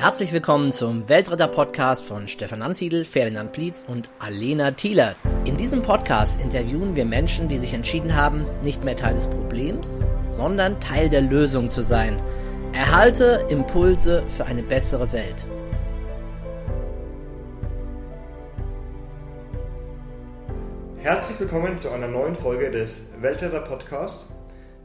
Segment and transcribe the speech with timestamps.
[0.00, 5.16] Herzlich willkommen zum Weltretter-Podcast von Stefan Ansiedel, Ferdinand Plietz und Alena Thieler.
[5.44, 10.04] In diesem Podcast interviewen wir Menschen, die sich entschieden haben, nicht mehr Teil des Problems,
[10.30, 12.22] sondern Teil der Lösung zu sein.
[12.72, 15.44] Erhalte Impulse für eine bessere Welt.
[20.98, 24.28] Herzlich willkommen zu einer neuen Folge des Weltretter Podcast.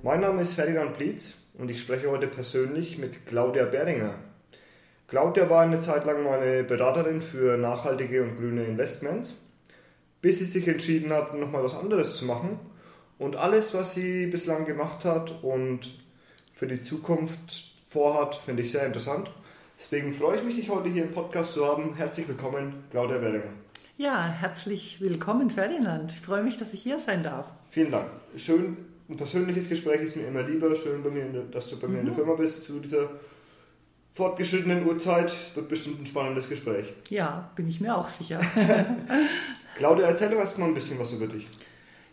[0.01, 4.15] Mein Name ist Ferdinand Plietz und ich spreche heute persönlich mit Claudia Beringer.
[5.13, 9.35] Claudia war eine Zeit lang meine Beraterin für nachhaltige und grüne Investments,
[10.23, 12.57] bis sie sich entschieden hat, nochmal was anderes zu machen.
[13.19, 15.91] Und alles, was sie bislang gemacht hat und
[16.51, 19.29] für die Zukunft vorhat, finde ich sehr interessant.
[19.77, 21.93] Deswegen freue ich mich, dich heute hier im Podcast zu haben.
[21.93, 23.53] Herzlich willkommen, Claudia Werdinger.
[23.97, 26.11] Ja, herzlich willkommen, Ferdinand.
[26.11, 27.53] Ich freue mich, dass ich hier sein darf.
[27.69, 28.07] Vielen Dank.
[28.35, 30.75] Schön, ein persönliches Gespräch ist mir immer lieber.
[30.75, 32.17] Schön, bei mir, dass du bei mir in der mhm.
[32.17, 33.11] Firma bist zu dieser
[34.13, 35.33] fortgeschrittenen Uhrzeit.
[35.55, 36.93] Wird bestimmt ein spannendes Gespräch.
[37.09, 38.39] Ja, bin ich mir auch sicher.
[39.75, 41.47] Claudia, erzähl doch erstmal ein bisschen was über dich.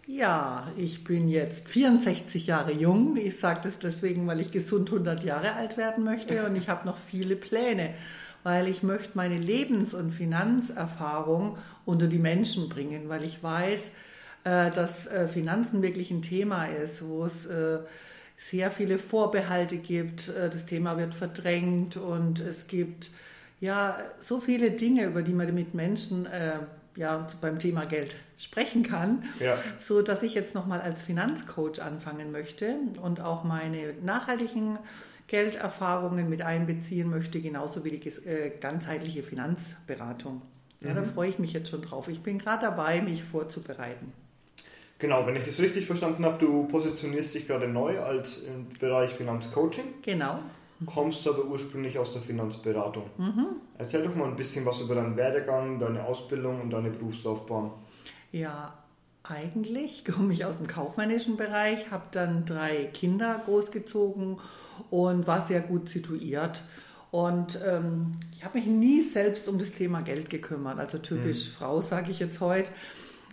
[0.07, 3.17] Ja, ich bin jetzt 64 Jahre jung.
[3.17, 6.85] Ich sage das deswegen, weil ich gesund 100 Jahre alt werden möchte und ich habe
[6.85, 7.95] noch viele Pläne,
[8.43, 13.91] weil ich möchte meine Lebens- und Finanzerfahrung unter die Menschen bringen, weil ich weiß,
[14.45, 17.79] äh, dass äh, Finanzen wirklich ein Thema ist, wo es äh,
[18.41, 20.29] sehr viele Vorbehalte gibt.
[20.29, 23.11] Äh, das Thema wird verdrängt und es gibt
[23.61, 26.61] ja so viele Dinge, über die man mit Menschen äh,
[26.97, 29.59] ja, beim Thema Geld sprechen kann, ja.
[29.79, 34.79] so dass ich jetzt nochmal als Finanzcoach anfangen möchte und auch meine nachhaltigen
[35.29, 40.41] Gelderfahrungen mit einbeziehen möchte, genauso wie die äh, ganzheitliche Finanzberatung.
[40.81, 40.95] Ja, mhm.
[40.97, 42.09] Da freue ich mich jetzt schon drauf.
[42.09, 44.15] Ich bin gerade dabei, mich vorzubereiten.
[45.01, 49.11] Genau, wenn ich das richtig verstanden habe, du positionierst dich gerade neu als im Bereich
[49.13, 49.85] Finanzcoaching.
[50.03, 50.41] Genau.
[50.87, 53.05] Kommst aber ursprünglich aus der Finanzberatung.
[53.19, 53.47] Mhm.
[53.79, 57.71] Erzähl doch mal ein bisschen was über deinen Werdegang, deine Ausbildung und deine Berufslaufbahn.
[58.33, 58.75] Ja,
[59.23, 64.39] eigentlich komme ich aus dem kaufmännischen Bereich, habe dann drei Kinder großgezogen
[64.91, 66.63] und war sehr gut situiert.
[67.11, 70.79] Und ähm, ich habe mich nie selbst um das Thema Geld gekümmert.
[70.79, 71.53] Also typisch mhm.
[71.53, 72.71] Frau, sage ich jetzt heute.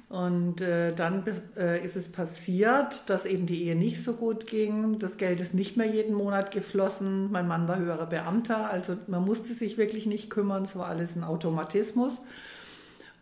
[0.10, 1.26] Und äh, dann
[1.58, 5.00] äh, ist es passiert, dass eben die Ehe nicht so gut ging.
[5.00, 7.30] Das Geld ist nicht mehr jeden Monat geflossen.
[7.30, 10.64] Mein Mann war höherer Beamter, also man musste sich wirklich nicht kümmern.
[10.64, 12.14] Es war alles ein Automatismus.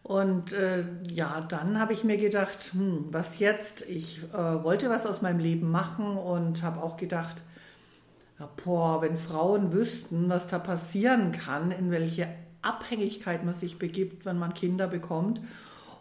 [0.04, 3.90] Und äh, ja, dann habe ich mir gedacht, hm, was jetzt?
[3.90, 7.38] Ich äh, wollte was aus meinem Leben machen und habe auch gedacht,
[8.40, 12.28] ja, boah, wenn Frauen wüssten, was da passieren kann, in welche
[12.62, 15.42] Abhängigkeit man sich begibt, wenn man Kinder bekommt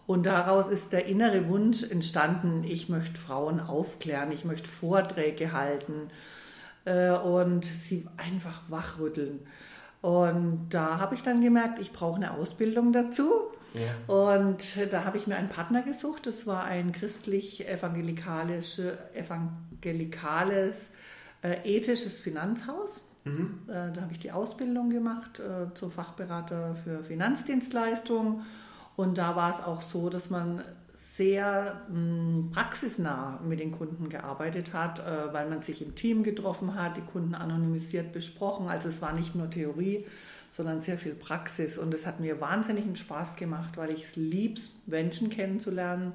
[0.06, 6.10] und daraus ist der innere Wunsch entstanden, ich möchte Frauen aufklären, ich möchte Vorträge halten
[6.84, 9.40] äh, und sie einfach wachrütteln.
[10.02, 13.30] Und da habe ich dann gemerkt, ich brauche eine Ausbildung dazu.
[13.72, 14.14] Ja.
[14.14, 16.26] Und da habe ich mir einen Partner gesucht.
[16.26, 18.82] Das war ein christlich-evangelikales,
[19.14, 20.90] evangelikales,
[21.42, 23.00] äh, ethisches Finanzhaus.
[23.24, 23.62] Mhm.
[23.66, 28.42] Äh, da habe ich die Ausbildung gemacht äh, zum Fachberater für Finanzdienstleistungen
[28.96, 30.62] und da war es auch so, dass man
[31.14, 36.22] sehr mh, hm, praxisnah mit den Kunden gearbeitet hat, äh, weil man sich im Team
[36.22, 38.68] getroffen hat, die Kunden anonymisiert besprochen.
[38.68, 40.06] Also es war nicht nur Theorie,
[40.50, 41.78] sondern sehr viel Praxis.
[41.78, 46.12] Und es hat mir wahnsinnigen Spaß gemacht, weil ich es lieb, Menschen kennenzulernen.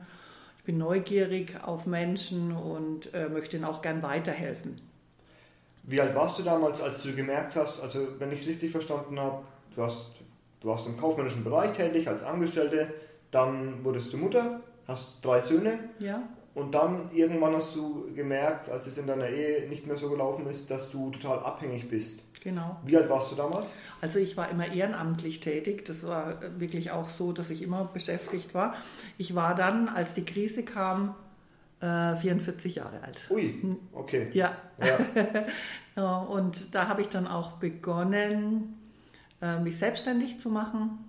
[0.59, 4.75] Ich bin neugierig auf Menschen und äh, möchte ihnen auch gern weiterhelfen.
[5.83, 9.17] Wie alt warst du damals, als du gemerkt hast, also wenn ich es richtig verstanden
[9.17, 9.43] habe,
[9.75, 10.18] du hast
[10.61, 12.93] Du warst im kaufmännischen Bereich tätig als Angestellte,
[13.31, 15.79] dann wurdest du Mutter, hast drei Söhne.
[15.99, 16.23] Ja.
[16.55, 20.47] Und dann irgendwann hast du gemerkt, als es in deiner Ehe nicht mehr so gelaufen
[20.47, 22.23] ist, dass du total abhängig bist.
[22.41, 22.77] Genau.
[22.85, 23.73] Wie alt warst du damals?
[24.01, 25.85] Also ich war immer ehrenamtlich tätig.
[25.85, 28.75] Das war wirklich auch so, dass ich immer beschäftigt war.
[29.17, 31.15] Ich war dann, als die Krise kam,
[31.79, 33.21] 44 äh, Jahre alt.
[33.29, 34.29] Ui, okay.
[34.33, 34.51] Ja.
[35.95, 36.17] ja.
[36.29, 38.78] Und da habe ich dann auch begonnen, äh,
[39.63, 40.99] mich selbstständig zu machen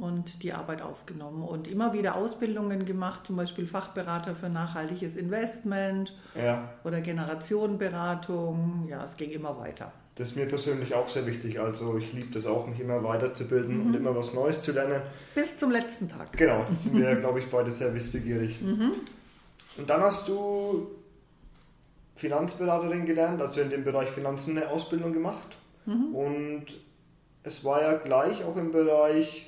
[0.00, 6.14] und die Arbeit aufgenommen und immer wieder Ausbildungen gemacht, zum Beispiel Fachberater für nachhaltiges Investment
[6.34, 6.70] ja.
[6.84, 8.86] oder Generationenberatung.
[8.88, 9.92] Ja, es ging immer weiter.
[10.16, 11.60] Das ist mir persönlich auch sehr wichtig.
[11.60, 13.86] Also ich liebe das auch, mich immer weiterzubilden mhm.
[13.86, 15.02] und immer was Neues zu lernen.
[15.34, 16.32] Bis zum letzten Tag.
[16.32, 18.60] Genau, das sind wir, glaube ich, beide sehr wissbegierig.
[18.62, 18.92] Mhm.
[19.76, 20.88] Und dann hast du
[22.14, 25.58] Finanzberaterin gelernt, also in dem Bereich Finanzen eine Ausbildung gemacht.
[25.84, 26.14] Mhm.
[26.14, 26.85] Und
[27.46, 29.46] es war ja gleich auch im Bereich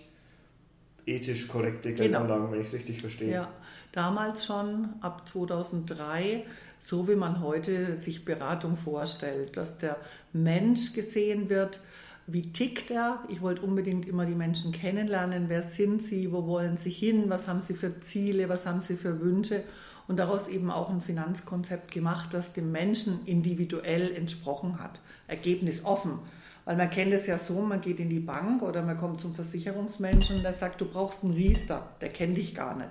[1.05, 2.53] ethisch korrekte Geldanlagen, genau.
[2.53, 3.33] wenn ich es richtig verstehe.
[3.33, 3.49] Ja,
[3.93, 6.45] damals schon ab 2003,
[6.79, 9.97] so wie man heute sich Beratung vorstellt, dass der
[10.33, 11.81] Mensch gesehen wird,
[12.29, 13.25] wie tickt er.
[13.29, 15.49] Ich wollte unbedingt immer die Menschen kennenlernen.
[15.49, 16.31] Wer sind sie?
[16.31, 17.25] Wo wollen sie hin?
[17.29, 18.49] Was haben sie für Ziele?
[18.49, 19.65] Was haben sie für Wünsche?
[20.06, 25.01] Und daraus eben auch ein Finanzkonzept gemacht, das dem Menschen individuell entsprochen hat.
[25.27, 26.19] Ergebnis offen.
[26.69, 29.35] Weil man kennt es ja so, man geht in die Bank oder man kommt zum
[29.35, 32.91] Versicherungsmenschen und der sagt, du brauchst einen Riester, der kennt dich gar nicht.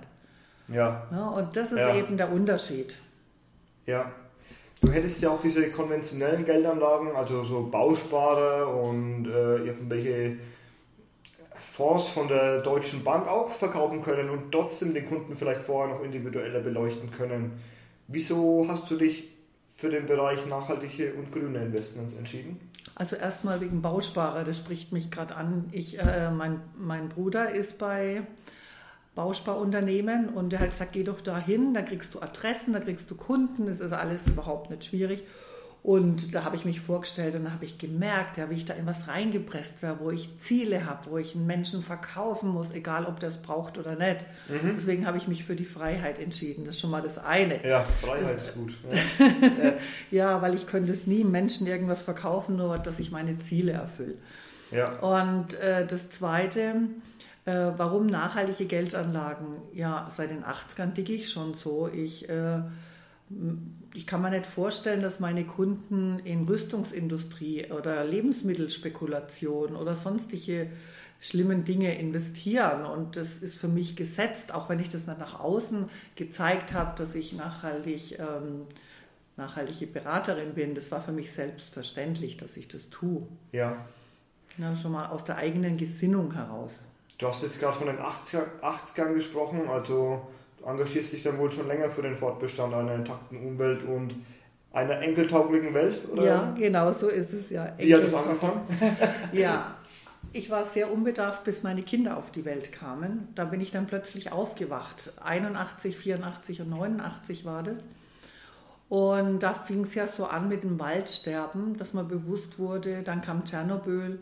[0.66, 1.06] Ja.
[1.12, 1.94] ja und das ist Ja.
[1.94, 2.96] eben der Unterschied.
[3.86, 4.10] Ja.
[4.80, 10.38] Du hättest ja auch diese konventionellen Geldanlagen, also so Bausparer und äh, irgendwelche
[11.54, 16.02] Fonds von der Deutschen Bank auch verkaufen können und trotzdem den Kunden vielleicht vorher noch
[16.02, 17.52] individueller beleuchten können.
[18.08, 19.28] Wieso hast du dich
[19.76, 22.67] für den Bereich nachhaltige und grüne Investments entschieden?
[22.98, 25.68] Also erstmal wegen Bausparer, das spricht mich gerade an.
[25.70, 28.26] Ich, äh, mein, mein Bruder ist bei
[29.14, 33.14] Bausparunternehmen und der hat gesagt, geh doch dahin, da kriegst du Adressen, da kriegst du
[33.14, 35.24] Kunden, das ist alles überhaupt nicht schwierig.
[35.88, 38.74] Und da habe ich mich vorgestellt und da habe ich gemerkt, ja, wie ich da
[38.74, 43.06] in was reingepresst wäre, wo ich Ziele habe, wo ich einen Menschen verkaufen muss, egal
[43.06, 44.26] ob der es braucht oder nicht.
[44.76, 46.66] Deswegen habe ich mich für die Freiheit entschieden.
[46.66, 47.66] Das ist schon mal das eine.
[47.66, 48.76] Ja, Freiheit ist gut.
[48.90, 49.72] Ja.
[50.10, 54.16] Ja, weil ich könnte es nie Menschen irgendwas verkaufen, nur dass ich meine Ziele erfülle.
[54.70, 54.98] ja.
[54.98, 56.82] Und äh, das Zweite,
[57.46, 59.56] äh, warum nachhaltige Geldanlagen?
[59.72, 61.88] Ja, seit den 80ern dicke ich schon so.
[61.88, 62.60] Ich, äh,
[63.94, 70.70] ich kann mir nicht vorstellen, dass meine Kunden in Rüstungsindustrie oder Lebensmittelspekulation oder sonstige
[71.20, 72.84] schlimmen Dinge investieren.
[72.84, 76.96] Und das ist für mich gesetzt, auch wenn ich das dann nach außen gezeigt habe,
[76.96, 78.66] dass ich nachhaltig, ähm,
[79.36, 80.74] nachhaltige Beraterin bin.
[80.74, 83.26] Das war für mich selbstverständlich, dass ich das tue.
[83.52, 83.86] ja.
[84.56, 86.72] Ja, schon mal aus der eigenen Gesinnung heraus.
[87.18, 90.26] Du hast jetzt gerade von den 80er, 80ern gesprochen, also
[90.64, 94.14] engagierst dich dann wohl schon länger für den Fortbestand einer intakten Umwelt und
[94.72, 96.24] einer enkeltauglichen Welt, oder?
[96.24, 97.72] Ja, genau so ist es ja.
[97.78, 98.60] Wie hat es angefangen?
[99.32, 99.76] Ja,
[100.32, 103.28] ich war sehr unbedarft, bis meine Kinder auf die Welt kamen.
[103.34, 105.12] Da bin ich dann plötzlich aufgewacht.
[105.22, 107.78] 81, 84 und 89 war das.
[108.88, 113.02] Und da fing es ja so an mit dem Waldsterben, dass man bewusst wurde.
[113.02, 114.18] Dann kam Tschernobyl.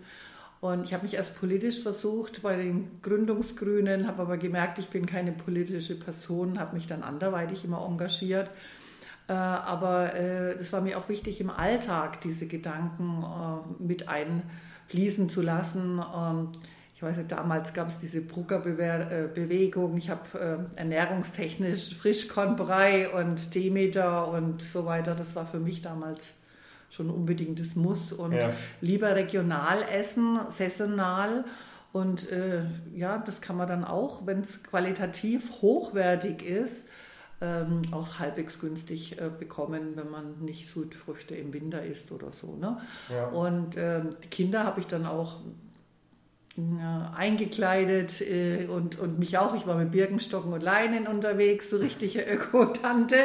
[0.66, 5.06] Und ich habe mich erst politisch versucht bei den Gründungsgrünen, habe aber gemerkt, ich bin
[5.06, 8.50] keine politische Person, habe mich dann anderweitig immer engagiert.
[9.28, 15.28] Äh, aber äh, das war mir auch wichtig, im Alltag diese Gedanken äh, mit einfließen
[15.28, 16.00] zu lassen.
[16.14, 16.48] Ähm,
[16.96, 19.96] ich weiß nicht, damals gab es diese Brucker-Bewegung.
[19.98, 25.14] Ich habe äh, ernährungstechnisch Frischkornbrei und Demeter und so weiter.
[25.14, 26.34] Das war für mich damals
[26.90, 28.12] schon unbedingt das Muss.
[28.12, 28.50] Und Ja.
[28.80, 31.44] lieber regional essen, saisonal.
[31.92, 36.84] Und äh, ja, das kann man dann auch, wenn es qualitativ hochwertig ist,
[37.40, 42.56] ähm, auch halbwegs günstig äh, bekommen, wenn man nicht Südfrüchte im Winter isst oder so.
[42.56, 42.78] Ne?
[43.10, 43.26] Ja.
[43.28, 45.40] Und ähm, die Kinder habe ich dann auch
[46.56, 49.54] ja, eingekleidet äh, und, und mich auch.
[49.54, 53.16] Ich war mit Birkenstocken und Leinen unterwegs, so richtige Öko-Tante.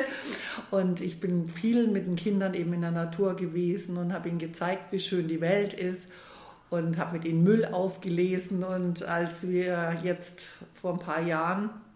[0.70, 4.40] Und ich bin viel mit den Kindern eben in der Natur gewesen und habe ihnen
[4.40, 6.08] gezeigt, wie schön die Welt ist
[6.70, 8.64] und habe mit ihnen Müll aufgelesen.
[8.64, 11.91] Und als wir jetzt vor ein paar Jahren äh,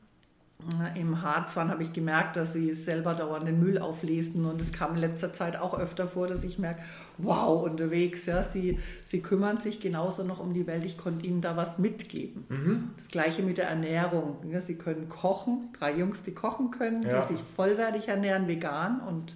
[0.95, 4.71] im Harz waren, habe ich gemerkt, dass sie selber dauernd den Müll auflesen und es
[4.73, 6.81] kam in letzter Zeit auch öfter vor, dass ich merke,
[7.17, 11.41] wow, unterwegs, ja, sie, sie kümmern sich genauso noch um die Welt, ich konnte ihnen
[11.41, 12.93] da was mitgeben.
[12.97, 17.21] Das gleiche mit der Ernährung, ja, sie können kochen, drei Jungs, die kochen können, Ja.
[17.21, 19.35] die sich vollwertig ernähren, vegan und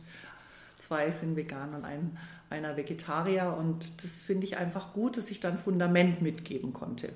[0.78, 2.18] zwei sind vegan und ein,
[2.50, 7.10] einer Vegetarier und das finde ich einfach gut, dass ich dann Fundament mitgeben konnte.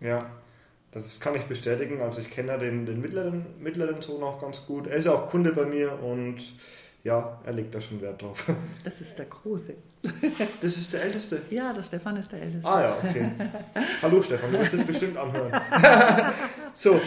[0.00, 0.18] Ja,
[0.92, 2.00] das kann ich bestätigen.
[2.00, 4.86] Also ich kenne ja den, den mittleren, mittleren Sohn auch ganz gut.
[4.86, 6.42] Er ist ja auch Kunde bei mir und
[7.04, 8.44] ja, er legt da schon Wert drauf.
[8.84, 9.74] Das ist der Große.
[10.60, 11.42] Das ist der Älteste.
[11.50, 12.68] Ja, der Stefan ist der Älteste.
[12.68, 13.32] Ah ja, okay.
[14.02, 15.52] Hallo Stefan, du wirst das bestimmt anhören.
[16.72, 17.00] so.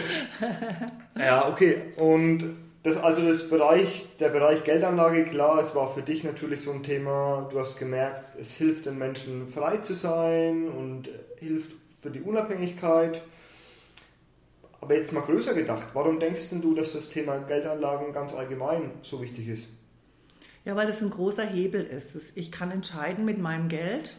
[1.18, 1.92] Ja, okay.
[1.96, 6.72] Und das, also das Bereich, der Bereich Geldanlage, klar, es war für dich natürlich so
[6.72, 11.08] ein Thema, du hast gemerkt, es hilft den Menschen frei zu sein und
[11.38, 13.22] hilft für die Unabhängigkeit.
[14.82, 19.22] Aber jetzt mal größer gedacht, warum denkst du, dass das Thema Geldanlagen ganz allgemein so
[19.22, 19.70] wichtig ist?
[20.64, 22.32] Ja, weil es ein großer Hebel ist.
[22.34, 24.16] Ich kann entscheiden mit meinem Geld,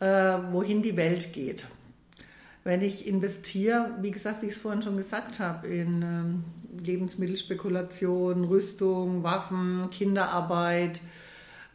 [0.00, 1.64] äh, wohin die Welt geht.
[2.62, 6.44] Wenn ich investiere, wie gesagt, wie ich es vorhin schon gesagt habe, in ähm,
[6.84, 11.00] Lebensmittelspekulation, Rüstung, Waffen, Kinderarbeit,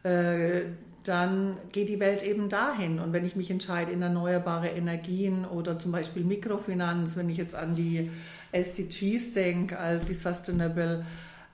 [0.04, 0.62] äh,
[1.08, 3.00] dann geht die Welt eben dahin.
[3.00, 7.56] Und wenn ich mich entscheide in erneuerbare Energien oder zum Beispiel Mikrofinanz, wenn ich jetzt
[7.56, 8.12] an die
[8.52, 11.06] SDGs denke, also die Sustainable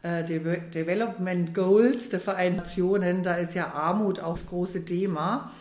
[0.03, 5.51] äh, Deve- Development Goals der Vereinten Nationen, da ist ja Armut auch das große Thema.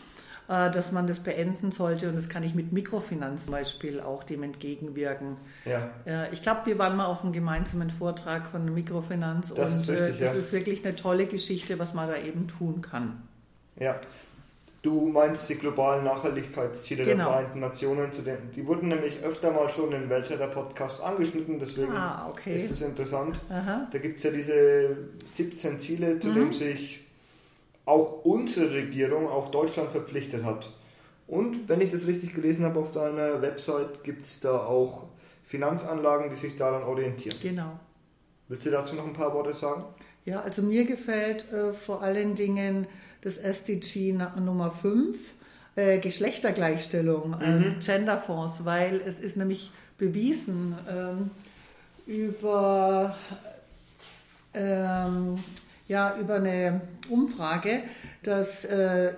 [0.49, 4.25] äh, dass man das beenden sollte und das kann ich mit Mikrofinanz zum Beispiel auch
[4.25, 5.37] dem entgegenwirken.
[5.65, 5.91] Ja.
[6.33, 10.17] Ich glaube, wir waren mal auf einem gemeinsamen Vortrag von Mikrofinanz Das und ist richtig,
[10.17, 10.41] äh, das ja.
[10.41, 13.23] ist wirklich eine tolle Geschichte, was man da eben tun kann.
[13.81, 14.01] Ja.
[14.83, 17.17] Du meinst die globalen Nachhaltigkeitsziele Genau.
[17.17, 21.93] der Vereinten Nationen, zu denen, die wurden nämlich öfter mal schon im Weltretter-Podcast angeschnitten, deswegen
[21.93, 22.55] Ah, okay.
[22.57, 23.39] ist es interessant.
[23.51, 23.89] Aha.
[23.93, 24.97] Da gibt es ja diese
[25.27, 26.35] 17 Ziele, zu Mhm.
[26.35, 27.07] denen sich
[27.85, 30.71] auch unsere Regierung, auch Deutschland verpflichtet hat.
[31.27, 35.05] Und wenn ich das richtig gelesen habe auf deiner Website, gibt es da auch
[35.45, 37.37] Finanzanlagen, die sich daran orientieren.
[37.43, 37.79] Genau.
[38.49, 39.85] Willst du dazu noch ein paar Worte sagen?
[40.25, 42.87] Ja, also mir gefällt äh, vor allen Dingen
[43.23, 45.33] das SDG Nummer 5,
[45.77, 51.31] äh, Geschlechtergleichstellung, äh, Genderfonds, weil es ist nämlich bewiesen ähm,
[52.07, 53.17] über,
[54.55, 55.39] ähm,
[55.89, 57.83] ja, über eine Umfrage,
[58.23, 59.13] dass äh,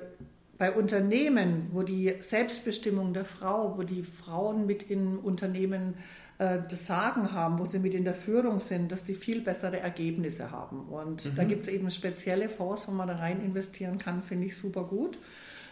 [0.59, 6.87] bei Unternehmen, wo die Selbstbestimmung der Frau, wo die Frauen mit in Unternehmen äh, das
[6.87, 10.89] Sagen haben, wo sie mit in der Führung sind, dass die viel bessere Ergebnisse haben.
[10.89, 14.57] Und da gibt es eben spezielle Fonds, wo man da rein investieren kann, finde ich
[14.57, 15.19] super gut.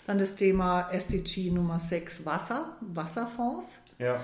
[0.07, 3.67] Dann das Thema SDG Nummer 6 Wasser, Wasserfonds.
[3.99, 4.21] Ja.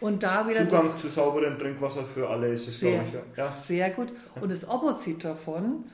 [0.00, 3.36] Und da wieder das- Zugang zu sauberem Trinkwasser für alle ist es, glaube sehr, ich.
[3.38, 3.44] Ja.
[3.44, 3.50] Ja.
[3.50, 4.12] sehr gut.
[4.40, 5.84] Und das Opposite davon,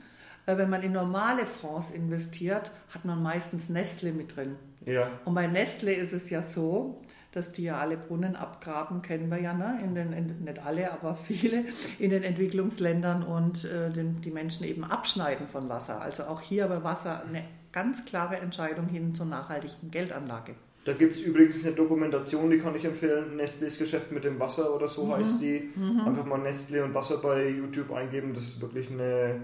[0.47, 4.57] äh, wenn man in normale Fonds investiert, hat man meistens Nestle mit drin.
[4.87, 5.11] ja.
[5.27, 9.39] Und bei Nestle ist es ja so, dass die ja alle Brunnen abgraben, kennen wir
[9.41, 9.81] ja, ne?
[9.85, 11.65] in den, in, nicht alle, aber viele
[11.99, 16.01] in den Entwicklungsländern und äh, den, die Menschen eben abschneiden von Wasser.
[16.01, 20.55] Also auch hier bei Wasser eine ganz klare Entscheidung hin zur nachhaltigen Geldanlage.
[20.87, 23.37] Da gibt es übrigens eine Dokumentation, die kann ich empfehlen.
[23.37, 25.71] Nestles Geschäft mit dem Wasser oder so heißt die.
[26.05, 28.33] Einfach mal Nestle und Wasser bei YouTube eingeben.
[28.33, 29.43] Das ist wirklich eine,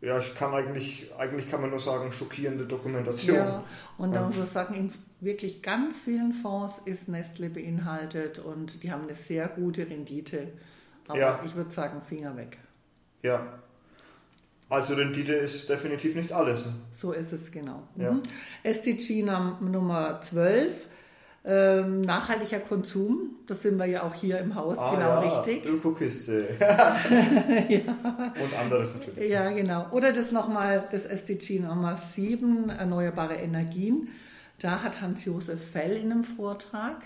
[0.00, 3.36] ja, ich kann eigentlich, eigentlich kann man nur sagen, schockierende Dokumentation.
[3.36, 3.64] Ja,
[3.98, 4.26] und da Ja.
[4.28, 4.92] muss man sagen, in
[5.22, 10.48] wirklich ganz vielen Fonds ist Nestle beinhaltet und die haben eine sehr gute Rendite.
[11.08, 11.40] Aber Ja.
[11.44, 12.58] ich würde sagen, Finger weg.
[13.22, 13.58] Ja.
[14.68, 16.64] Also Rendite ist definitiv nicht alles.
[16.92, 17.82] So ist es genau.
[17.96, 18.12] Ja.
[18.12, 18.22] Mhm.
[18.62, 20.88] SDG Num- Nummer 12,
[21.44, 23.36] ähm, nachhaltiger Konsum.
[23.46, 25.66] Das sind wir ja auch hier im Haus, genau ja, richtig.
[25.66, 26.48] Ökokiste.
[27.40, 29.28] Und anderes natürlich.
[29.30, 29.88] Ja, genau.
[29.90, 34.08] Oder das nochmal, das SDG Nummer 7, erneuerbare Energien.
[34.62, 36.96] Da hat Hans-Josef Fell in einem Vortrag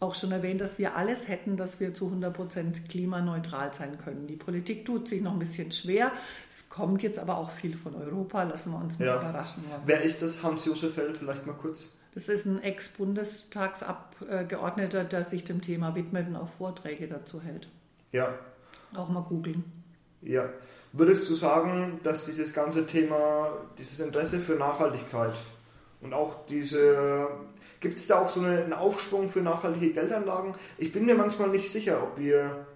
[0.00, 4.26] auch schon erwähnt, dass wir alles hätten, dass wir zu 100% klimaneutral sein können.
[4.26, 6.12] Die Politik tut sich noch ein bisschen schwer.
[6.50, 8.42] Es kommt jetzt aber auch viel von Europa.
[8.42, 9.16] Lassen wir uns mal Ja.
[9.18, 9.64] überraschen.
[9.86, 10.42] Wer ist das?
[10.42, 11.96] Hans-Josef Fell, vielleicht mal kurz.
[12.14, 17.68] Das ist ein Ex-Bundestagsabgeordneter, der sich dem Thema widmet und auch Vorträge dazu hält.
[18.12, 18.34] Ja,
[18.94, 19.64] Auch mal googeln.
[20.22, 20.48] ja.
[20.92, 25.34] Würdest du sagen, dass dieses ganze Thema, dieses Interesse für Nachhaltigkeit
[26.00, 27.28] und auch diese,
[27.80, 30.54] gibt es da auch so eine, einen Aufschwung für nachhaltige Geldanlagen?
[30.78, 32.66] Ich bin mir manchmal nicht sicher, ob wir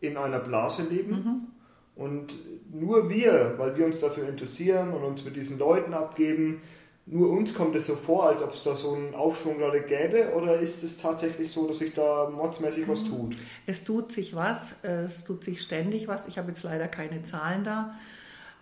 [0.00, 1.52] in einer Blase leben
[1.96, 2.34] und
[2.72, 6.60] nur wir, weil wir uns dafür interessieren und uns mit diesen Leuten abgeben,
[7.08, 10.32] nur uns kommt es so vor, als ob es da so einen Aufschwung gerade gäbe
[10.34, 13.36] oder ist es tatsächlich so, dass sich da mordsmäßig was tut?
[13.64, 16.26] Es tut sich was, es tut sich ständig was.
[16.26, 17.94] Ich habe jetzt leider keine Zahlen da.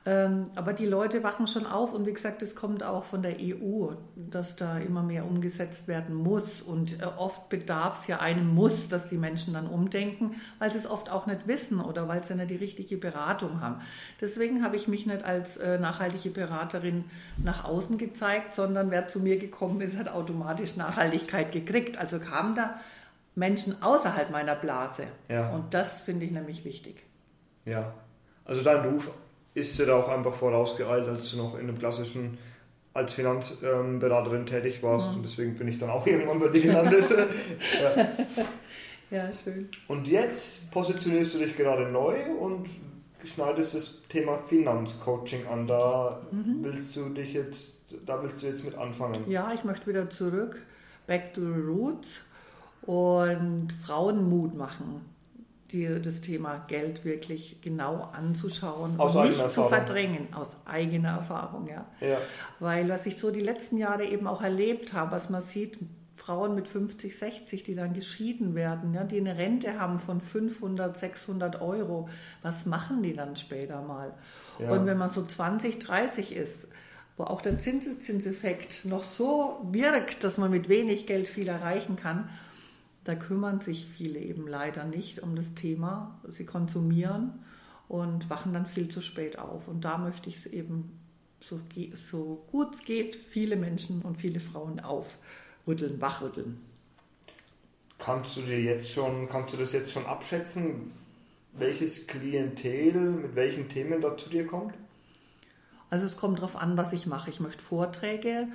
[0.07, 3.37] Ähm, Aber die Leute wachen schon auf und wie gesagt, es kommt auch von der
[3.41, 6.61] EU, dass da immer mehr umgesetzt werden muss.
[6.61, 10.77] Und äh, oft bedarf es ja einem Muss, dass die Menschen dann umdenken, weil sie
[10.77, 13.81] es oft auch nicht wissen oder weil sie nicht die richtige Beratung haben.
[14.21, 17.05] Deswegen habe ich mich nicht als äh, nachhaltige Beraterin
[17.39, 21.97] nach außen gezeigt, sondern wer zu mir gekommen ist, hat automatisch Nachhaltigkeit gekriegt.
[21.97, 22.79] Also kamen da
[23.35, 25.05] Menschen außerhalb meiner Blase.
[25.31, 25.49] Ja.
[25.49, 27.03] Und das finde ich nämlich wichtig.
[27.65, 27.95] Ja,
[28.45, 29.11] also dein Ruf
[29.55, 32.39] ist dir da auch einfach vorausgeeilt, als du noch in einem klassischen
[32.93, 37.05] als Finanzberaterin tätig warst und deswegen bin ich dann auch irgendwann bei dir gelandet.
[38.31, 38.47] ja.
[39.11, 39.69] Ja, schön.
[39.87, 42.69] Und jetzt positionierst du dich gerade neu und
[43.25, 45.67] schneidest das Thema Finanzcoaching an.
[45.67, 46.23] Da
[46.63, 47.75] willst du dich jetzt,
[48.07, 49.31] da willst du jetzt mit anfangen.
[49.31, 50.65] Ja, ich möchte wieder zurück,
[51.07, 52.23] back to the roots
[52.83, 55.03] und Frauen Mut machen,
[55.73, 59.69] die, das Thema Geld wirklich genau anzuschauen Aus und nicht zu Erfahrung.
[59.71, 61.87] verdrängen, aus eigener Erfahrung, ja.
[62.01, 62.19] Ja,
[62.61, 65.79] Weil was ich so die letzten Jahre eben auch erlebt habe, was man sieht,
[66.17, 70.97] Frauen mit 50, 60, die dann geschieden werden, ja, die eine Rente haben von 500,
[70.97, 72.09] 600 Euro,
[72.43, 74.15] was machen die dann später mal?
[74.59, 74.71] Ja.
[74.71, 76.69] Und wenn man so 20, 30 ist,
[77.17, 82.31] wo auch der Zinseszinseffekt noch so wirkt, dass man mit wenig Geld viel erreichen kann,
[83.05, 86.19] da kümmern sich viele eben leider nicht um das Thema.
[86.29, 87.45] Sie konsumieren
[87.89, 89.69] und wachen dann viel zu spät auf.
[89.69, 90.99] Und da möchte ich eben
[91.41, 91.61] so,
[91.95, 96.59] so gut es geht, viele Menschen und viele Frauen aufrütteln, wachrütteln.
[97.99, 100.93] Kannst du dir jetzt schon, kannst du das jetzt schon abschätzen,
[101.53, 104.75] welches Klientel mit welchen Themen da zu dir kommt?
[105.91, 107.31] Also es kommt darauf an, was ich mache.
[107.31, 108.49] Ich möchte Vorträge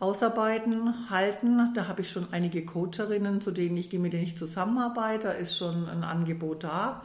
[0.00, 1.72] ausarbeiten, halten.
[1.74, 5.28] Da habe ich schon einige Coacherinnen, zu denen ich, mit denen ich zusammenarbeite.
[5.28, 7.02] Da ist schon ein Angebot da.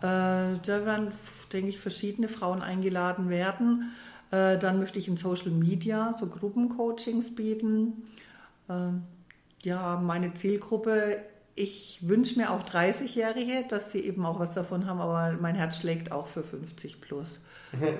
[0.00, 1.12] Äh, da werden,
[1.52, 3.92] denke ich, verschiedene Frauen eingeladen werden.
[4.30, 8.08] Äh, dann möchte ich in Social Media so Gruppencoachings bieten.
[8.68, 8.88] Äh,
[9.62, 11.18] ja, meine Zielgruppe,
[11.56, 15.78] ich wünsche mir auch 30-Jährige, dass sie eben auch was davon haben, aber mein Herz
[15.78, 17.26] schlägt auch für 50 plus.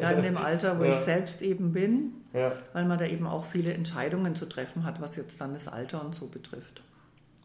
[0.00, 0.94] Ja, in dem Alter, wo ja.
[0.94, 2.52] ich selbst eben bin, ja.
[2.74, 6.04] weil man da eben auch viele Entscheidungen zu treffen hat, was jetzt dann das Alter
[6.04, 6.82] und so betrifft.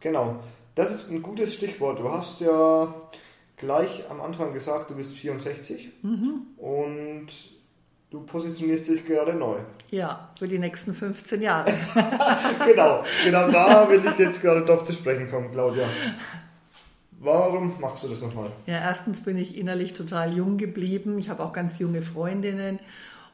[0.00, 0.40] Genau,
[0.74, 1.98] das ist ein gutes Stichwort.
[1.98, 2.94] Du hast ja
[3.56, 6.42] gleich am Anfang gesagt, du bist 64 mhm.
[6.58, 7.28] und
[8.12, 9.56] du positionierst dich gerade neu.
[9.90, 11.72] Ja, für die nächsten 15 Jahre.
[12.66, 15.86] genau, genau da will ich jetzt gerade drauf zu sprechen kommen, Claudia.
[17.20, 18.50] Warum machst du das nochmal?
[18.66, 21.18] Ja, erstens bin ich innerlich total jung geblieben.
[21.18, 22.80] Ich habe auch ganz junge Freundinnen.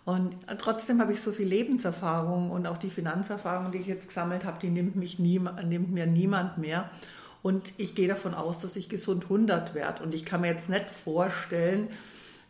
[0.04, 4.44] Und trotzdem habe ich so viel Lebenserfahrung und auch die Finanzerfahrung, die ich jetzt gesammelt
[4.44, 6.88] habe, die nimmt, mich nie, nimmt mir niemand mehr.
[7.42, 10.02] Und ich gehe davon aus, dass ich gesund 100 werde.
[10.02, 11.88] Und ich kann mir jetzt nicht vorstellen,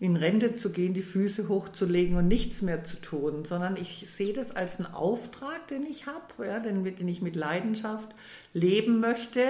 [0.00, 4.32] in Rente zu gehen, die Füße hochzulegen und nichts mehr zu tun, sondern ich sehe
[4.32, 8.08] das als einen Auftrag, den ich habe, ja, den, den ich mit Leidenschaft
[8.52, 9.42] leben möchte.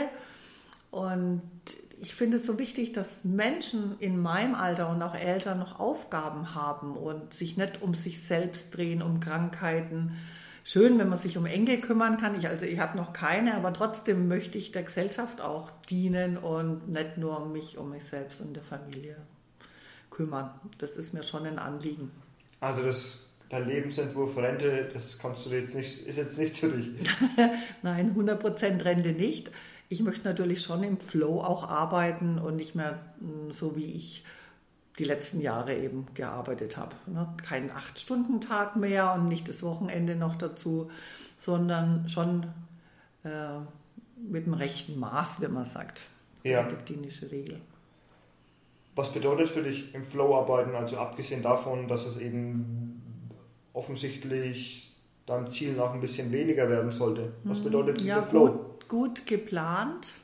[0.90, 1.42] Und
[2.00, 6.54] ich finde es so wichtig, dass Menschen in meinem Alter und auch Eltern noch Aufgaben
[6.54, 10.16] haben und sich nicht um sich selbst drehen, um Krankheiten,
[10.64, 12.38] schön, wenn man sich um Enkel kümmern kann.
[12.38, 16.88] Ich, also ich habe noch keine, aber trotzdem möchte ich der Gesellschaft auch dienen und
[16.88, 19.16] nicht nur mich um mich selbst und der Familie
[20.18, 20.50] kümmern.
[20.78, 22.10] Das ist mir schon ein Anliegen.
[22.60, 27.08] Also das dein Lebensentwurf Rente, das kannst du jetzt nicht, ist jetzt nicht für dich.
[27.82, 29.50] Nein, 100% Rente nicht.
[29.88, 34.24] Ich möchte natürlich schon im Flow auch arbeiten und nicht mehr hm, so wie ich
[34.98, 36.96] die letzten Jahre eben gearbeitet habe.
[37.06, 37.32] Ne?
[37.42, 40.90] Kein Acht-Stunden-Tag mehr und nicht das Wochenende noch dazu,
[41.36, 42.48] sondern schon
[43.22, 43.60] äh,
[44.20, 46.02] mit dem rechten Maß, wie man sagt.
[46.42, 46.64] Ja.
[46.64, 47.60] Die Regel.
[48.98, 53.30] Was bedeutet für dich im Flow arbeiten, also abgesehen davon, dass es eben
[53.72, 54.92] offensichtlich
[55.24, 57.32] deinem Ziel nach ein bisschen weniger werden sollte?
[57.44, 58.48] Was hm, bedeutet dieser ja, Flow?
[58.48, 60.14] Gut, gut geplant,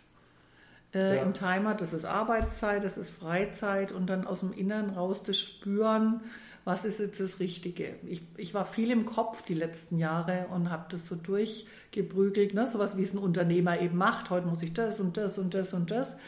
[0.93, 1.23] äh, ja.
[1.23, 5.39] Im Timer, das ist Arbeitszeit, das ist Freizeit und dann aus dem Inneren raus das
[5.39, 6.23] Spüren,
[6.65, 7.95] was ist jetzt das Richtige.
[8.05, 12.69] Ich, ich war viel im Kopf die letzten Jahre und habe das so durchgeprügelt, ne?
[12.69, 14.31] sowas wie es ein Unternehmer eben macht.
[14.31, 16.11] Heute muss ich das und das und das und das.
[16.11, 16.19] Und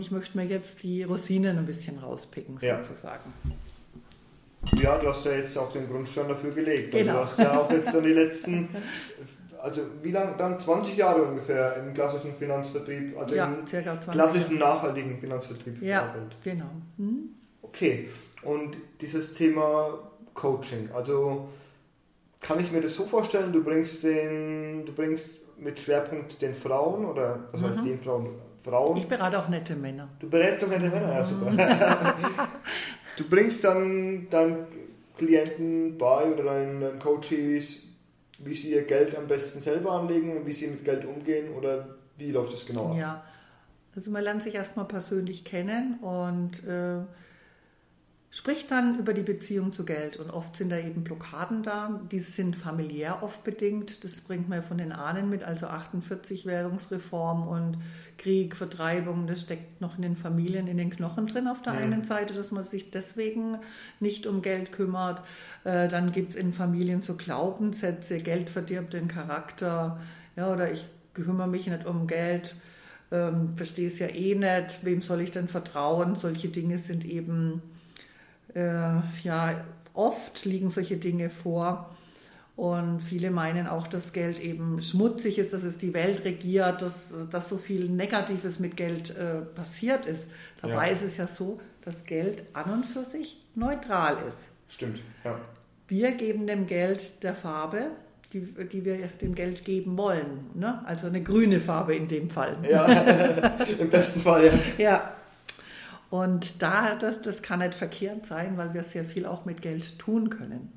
[0.00, 3.32] ich möchte mir jetzt die Rosinen ein bisschen rauspicken, sozusagen.
[4.76, 6.92] Ja, du hast ja jetzt auch den Grundstein dafür gelegt.
[6.92, 7.18] Genau.
[7.18, 8.68] Also du hast ja auch jetzt dann die letzten
[9.64, 14.76] also wie lange dann 20 Jahre ungefähr im klassischen Finanzvertrieb, also ja, im klassischen Jahre.
[14.76, 16.36] nachhaltigen Finanzvertrieb ja, gearbeitet.
[16.44, 16.70] genau.
[16.98, 17.30] Hm?
[17.62, 18.10] Okay,
[18.42, 20.00] und dieses Thema
[20.34, 21.48] Coaching, also
[22.42, 27.06] kann ich mir das so vorstellen, du bringst den, du bringst mit Schwerpunkt den Frauen
[27.06, 27.66] oder was mhm.
[27.66, 28.34] heißt den Frauen?
[28.64, 28.96] Frauen?
[28.96, 30.08] Ich berate auch nette Männer.
[30.18, 31.50] Du berätst auch nette Männer, ja super.
[33.16, 34.66] du bringst dann deinen
[35.18, 37.84] Klienten bei oder deinen, deinen Coaches
[38.38, 41.96] wie sie ihr Geld am besten selber anlegen und wie sie mit Geld umgehen oder
[42.16, 42.96] wie läuft das genau ab?
[42.96, 43.24] Ja,
[43.96, 47.00] also man lernt sich erstmal persönlich kennen und äh,
[48.34, 50.16] spricht dann über die Beziehung zu Geld.
[50.16, 52.00] Und oft sind da eben Blockaden da.
[52.10, 54.02] Diese sind familiär oft bedingt.
[54.02, 57.78] Das bringt man ja von den Ahnen mit, also 48 Währungsreform und
[58.18, 59.28] Krieg, Vertreibung.
[59.28, 61.78] Das steckt noch in den Familien, in den Knochen drin auf der mhm.
[61.78, 63.58] einen Seite, dass man sich deswegen
[64.00, 65.22] nicht um Geld kümmert.
[65.62, 70.00] Äh, dann gibt es in Familien so Glaubenssätze, Geld verdirbt den Charakter.
[70.34, 72.56] Ja, oder ich kümmere mich nicht um Geld.
[73.12, 76.16] Ähm, verstehe es ja eh nicht, wem soll ich denn vertrauen?
[76.16, 77.62] Solche Dinge sind eben
[78.60, 79.64] ja,
[79.94, 81.90] oft liegen solche Dinge vor.
[82.56, 87.12] Und viele meinen auch, dass Geld eben schmutzig ist, dass es die Welt regiert, dass,
[87.30, 90.28] dass so viel Negatives mit Geld äh, passiert ist.
[90.62, 90.92] Dabei ja.
[90.92, 94.44] ist es ja so, dass Geld an und für sich neutral ist.
[94.68, 95.36] Stimmt, ja.
[95.88, 97.88] Wir geben dem Geld der Farbe,
[98.32, 100.50] die, die wir dem Geld geben wollen.
[100.54, 100.80] Ne?
[100.86, 102.56] Also eine grüne Farbe in dem Fall.
[102.68, 102.86] Ja,
[103.78, 104.52] im besten Fall, ja.
[104.78, 105.13] Ja,
[106.14, 109.98] und da, das, das kann nicht verkehrt sein, weil wir sehr viel auch mit Geld
[109.98, 110.70] tun können.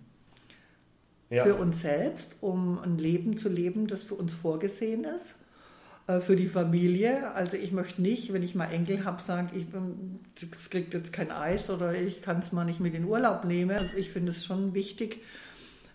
[1.29, 1.43] Ja.
[1.43, 5.35] Für uns selbst, um ein Leben zu leben, das für uns vorgesehen ist.
[6.07, 7.35] Äh, für die Familie.
[7.35, 9.67] Also ich möchte nicht, wenn ich mal Enkel habe, sagen, ich
[10.41, 13.77] das kriegt jetzt kein Eis oder ich kann es mal nicht mit in Urlaub nehmen.
[13.77, 15.21] Also ich finde es schon wichtig,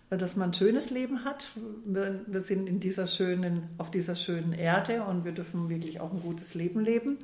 [0.09, 1.49] dass man ein schönes Leben hat.
[1.85, 6.13] Wir, wir sind in dieser schönen, auf dieser schönen Erde und wir dürfen wirklich auch
[6.13, 7.17] ein gutes Leben leben.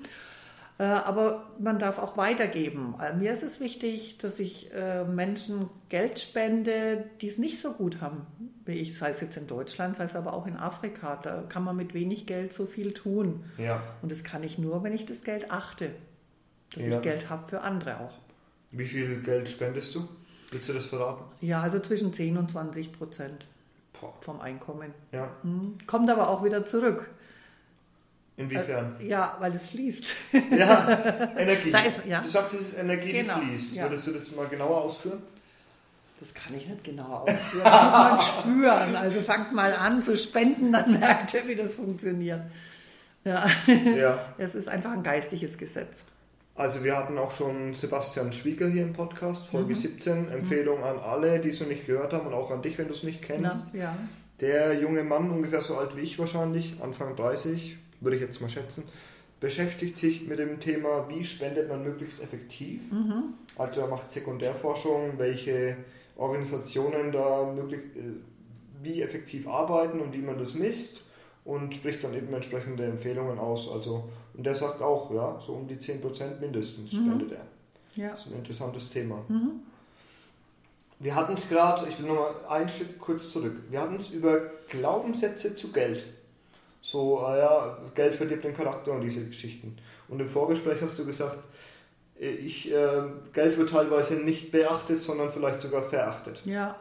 [0.79, 2.95] Äh, aber man darf auch weitergeben.
[3.01, 7.73] Äh, mir ist es wichtig, dass ich äh, Menschen Geld spende, die es nicht so
[7.73, 8.25] gut haben
[8.65, 11.15] wie ich, sei es jetzt in Deutschland, sei es aber auch in Afrika.
[11.23, 13.43] Da kann man mit wenig Geld so viel tun.
[13.57, 13.81] Ja.
[14.03, 15.89] Und das kann ich nur, wenn ich das Geld achte.
[16.75, 16.89] Dass Ja.
[16.97, 18.13] ich Geld habe für andere auch.
[18.71, 20.07] Wie viel Geld spendest du?
[20.51, 21.23] Willst du das verraten?
[21.41, 23.47] Ja, also zwischen 10 und 20 Prozent
[24.21, 24.93] vom Einkommen.
[25.11, 25.29] Ja.
[25.41, 25.75] Hm.
[25.87, 27.09] Kommt aber auch wieder zurück.
[28.39, 28.95] Inwiefern?
[29.05, 30.13] Ja, weil es fließt.
[30.57, 30.89] Ja,
[31.37, 31.71] Energie.
[31.87, 32.21] Ist- ja.
[32.21, 33.75] Du sagst, es ist Energie, Genau, die fließt.
[33.75, 33.83] ja.
[33.83, 35.21] Würdest du das mal genauer ausführen?
[36.19, 37.63] Das kann ich nicht genau ausführen.
[37.63, 38.19] Das muss man
[38.89, 38.95] spüren.
[38.95, 42.41] Also fangt mal an zu spenden, dann merkt ihr, wie das funktioniert.
[43.25, 43.45] Ja,
[43.95, 44.25] Ja.
[44.37, 46.03] es ist einfach ein geistliches Gesetz.
[46.55, 49.57] Also wir hatten auch schon Sebastian Schwieger hier im Podcast, Mhm.
[49.57, 50.29] Folge 17.
[50.31, 52.93] Empfehlung an alle, die es noch nicht gehört haben und auch an dich, wenn du
[52.93, 53.73] es nicht kennst.
[53.73, 53.95] ja.
[54.41, 58.49] Der junge Mann, ungefähr so alt wie ich wahrscheinlich, Anfang 30, würde ich jetzt mal
[58.49, 58.83] schätzen,
[59.39, 62.91] beschäftigt sich mit dem Thema, wie spendet man möglichst effektiv.
[62.91, 63.35] Mhm.
[63.57, 65.77] Also er macht Sekundärforschung, welche
[66.17, 71.03] Organisationen da möglich, äh, wie effektiv arbeiten und wie man das misst
[71.45, 73.69] und spricht dann eben entsprechende Empfehlungen aus.
[73.71, 77.45] Also, und der sagt auch, ja, so um die 10% mindestens spendet er.
[77.95, 78.11] ja.
[78.11, 79.23] Das ist ein interessantes Thema.
[79.27, 79.61] Mhm.
[80.99, 83.55] Wir hatten es gerade, ich will nochmal einen Schritt kurz zurück.
[83.69, 86.05] Wir hatten es über Glaubenssätze zu Geld.
[86.81, 89.75] So, ah ja, Geld verdirbt den Charakter und diese Geschichten.
[90.07, 91.37] Und im Vorgespräch hast du gesagt,
[92.19, 93.01] äh, ich, äh,
[93.33, 96.41] Geld wird teilweise nicht beachtet, sondern vielleicht sogar verachtet.
[96.45, 96.75] ja.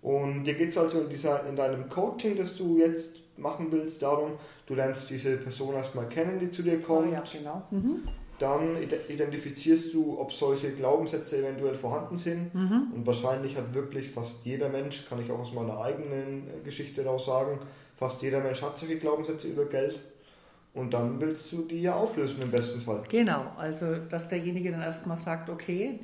[0.00, 4.00] Und dir geht es also in, dieser, in deinem Coaching, das du jetzt machen willst,
[4.00, 4.32] darum,
[4.66, 7.12] du lernst diese Person erstmal kennen, die zu dir Oh, kommt.
[7.12, 7.62] ja, genau.
[7.72, 8.04] Mhm.
[8.38, 12.54] Dann ide- identifizierst du, ob solche Glaubenssätze eventuell vorhanden sind.
[12.54, 12.92] Mhm.
[12.94, 17.04] Und wahrscheinlich hat wirklich fast jeder Mensch, kann ich auch aus meiner eigenen äh, Geschichte
[17.04, 17.58] raus sagen,
[17.98, 19.98] fast jeder Mensch hat solche Glaubenssätze über Geld.
[20.74, 23.02] Und dann willst du die ja auflösen im besten Fall.
[23.08, 25.98] Genau, also dass derjenige dann erstmal sagt, okay,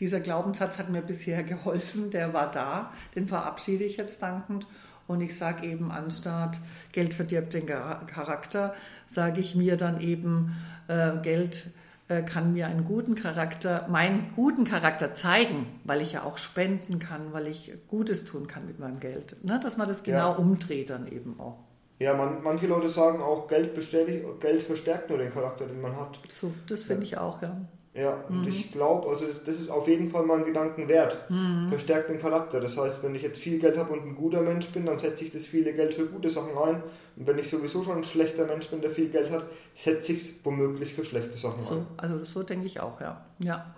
[0.00, 4.66] dieser Glaubenssatz hat mir bisher geholfen, der war da, den verabschiede ich jetzt dankend.
[5.06, 6.58] Und ich sage eben anstatt
[6.90, 8.74] Geld verdirbt den Char- Charakter,
[9.06, 10.56] sage ich mir dann eben,
[10.88, 11.85] äh, Geld äh,
[12.22, 17.32] kann mir einen guten Charakter, meinen guten Charakter zeigen, weil ich ja auch spenden kann,
[17.32, 19.44] weil ich Gutes tun kann mit meinem Geld.
[19.44, 19.58] Ne?
[19.62, 20.36] Dass man das genau Ja.
[20.36, 21.58] umdreht dann eben auch.
[21.98, 26.18] Ja, man, manche Leute sagen auch, Geld, Geld verstärkt nur den Charakter, den man hat.
[26.28, 27.56] So, das finde ich auch, ja.
[27.96, 31.30] Ja, und ich glaube, also das, das ist auf jeden Fall mal ein Gedanken wert.
[31.30, 31.68] Mhm.
[31.70, 32.60] Verstärkt den Charakter.
[32.60, 35.24] Das heißt, wenn ich jetzt viel Geld habe und ein guter Mensch bin, dann setze
[35.24, 36.82] ich das viele Geld für gute Sachen ein.
[37.16, 40.18] Und wenn ich sowieso schon ein schlechter Mensch bin, der viel Geld hat, setze ich
[40.18, 41.86] es womöglich für schlechte Sachen So, ein.
[41.96, 43.24] also so denke ich auch, ja.
[43.38, 43.74] ja.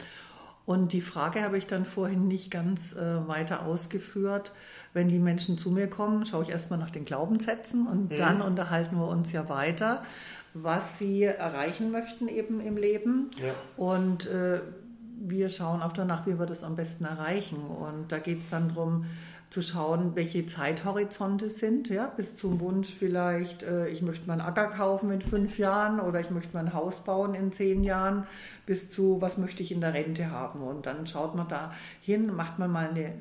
[0.67, 4.53] Und die Frage habe ich dann vorhin nicht ganz äh, weiter ausgeführt.
[4.93, 8.97] Wenn die Menschen zu mir kommen, schaue ich erstmal nach den Glaubenssätzen und dann unterhalten
[8.97, 10.03] wir uns ja weiter,
[10.63, 13.31] was sie erreichen möchten eben im Leben.
[13.37, 13.53] Ja.
[13.77, 14.61] Und äh,
[15.21, 17.59] wir schauen auch danach, wie wir das am besten erreichen.
[17.59, 19.07] Und da geht es dann darum,
[19.51, 24.67] zu schauen, welche Zeithorizonte sind, ja, bis zum Wunsch vielleicht, äh, ich möchte meinen Acker
[24.67, 28.27] kaufen in fünf Jahren oder ich möchte mein Haus bauen in zehn Jahren,
[28.67, 30.61] bis zu, was möchte ich in der Rente haben.
[30.61, 33.15] Und dann schaut man da hin, macht man mal eine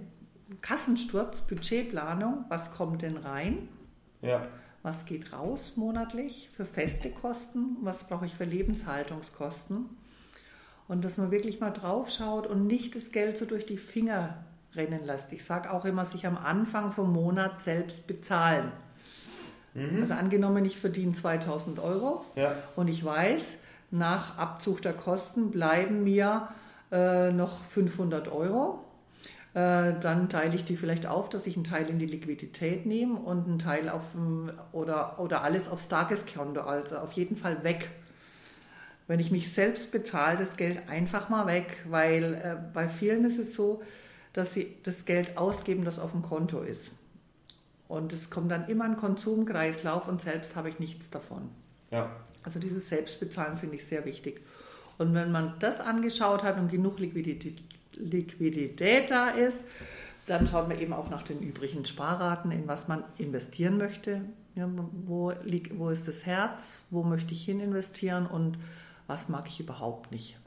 [0.61, 3.69] Kassensturz, Budgetplanung, was kommt denn rein,
[4.21, 4.45] Ja.
[4.83, 9.85] Was geht raus monatlich für feste Kosten, was brauche ich für Lebenshaltungskosten.
[10.87, 14.45] Und dass man wirklich mal drauf schaut und nicht das Geld so durch die Finger
[14.73, 15.33] rennen lässt.
[15.33, 18.71] Ich sage auch immer, sich am Anfang vom Monat selbst bezahlen.
[20.01, 22.55] Also angenommen, ich verdiene 2000 Euro Ja.
[22.75, 23.57] und ich weiß,
[23.91, 26.47] nach Abzug der Kosten bleiben mir
[26.91, 28.83] äh, noch 500 Euro.
[29.53, 33.19] Äh, dann teile ich die vielleicht auf, dass ich einen Teil in die Liquidität nehme
[33.19, 37.89] und einen Teil auf dem- oder, oder alles aufs Tageskonto, also auf jeden Fall weg.
[39.07, 43.39] Wenn ich mich selbst bezahle, das Geld einfach mal weg, weil äh, bei vielen ist
[43.39, 43.81] es so,
[44.33, 46.91] dass sie das Geld ausgeben, das auf dem Konto ist.
[47.87, 51.49] Und es kommt dann immer ein Konsumkreislauf und selbst habe ich nichts davon.
[51.89, 52.11] Ja.
[52.43, 54.41] Also dieses Selbstbezahlen finde ich sehr wichtig.
[54.97, 57.55] Und wenn man das angeschaut hat und genug Liquidität,
[57.99, 59.63] Liquidität da ist,
[60.27, 64.21] dann schaut man eben auch nach den übrigen Sparraten, in was man investieren möchte.
[64.55, 64.69] Ja,
[65.05, 66.81] wo, liegt, wo ist das Herz?
[66.89, 68.25] Wo möchte ich hin investieren?
[68.25, 68.57] Und
[69.07, 70.37] was mag ich überhaupt nicht?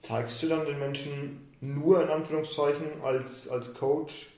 [0.00, 4.30] Zeigst du dann den Menschen nur in Anführungszeichen als, als Coach,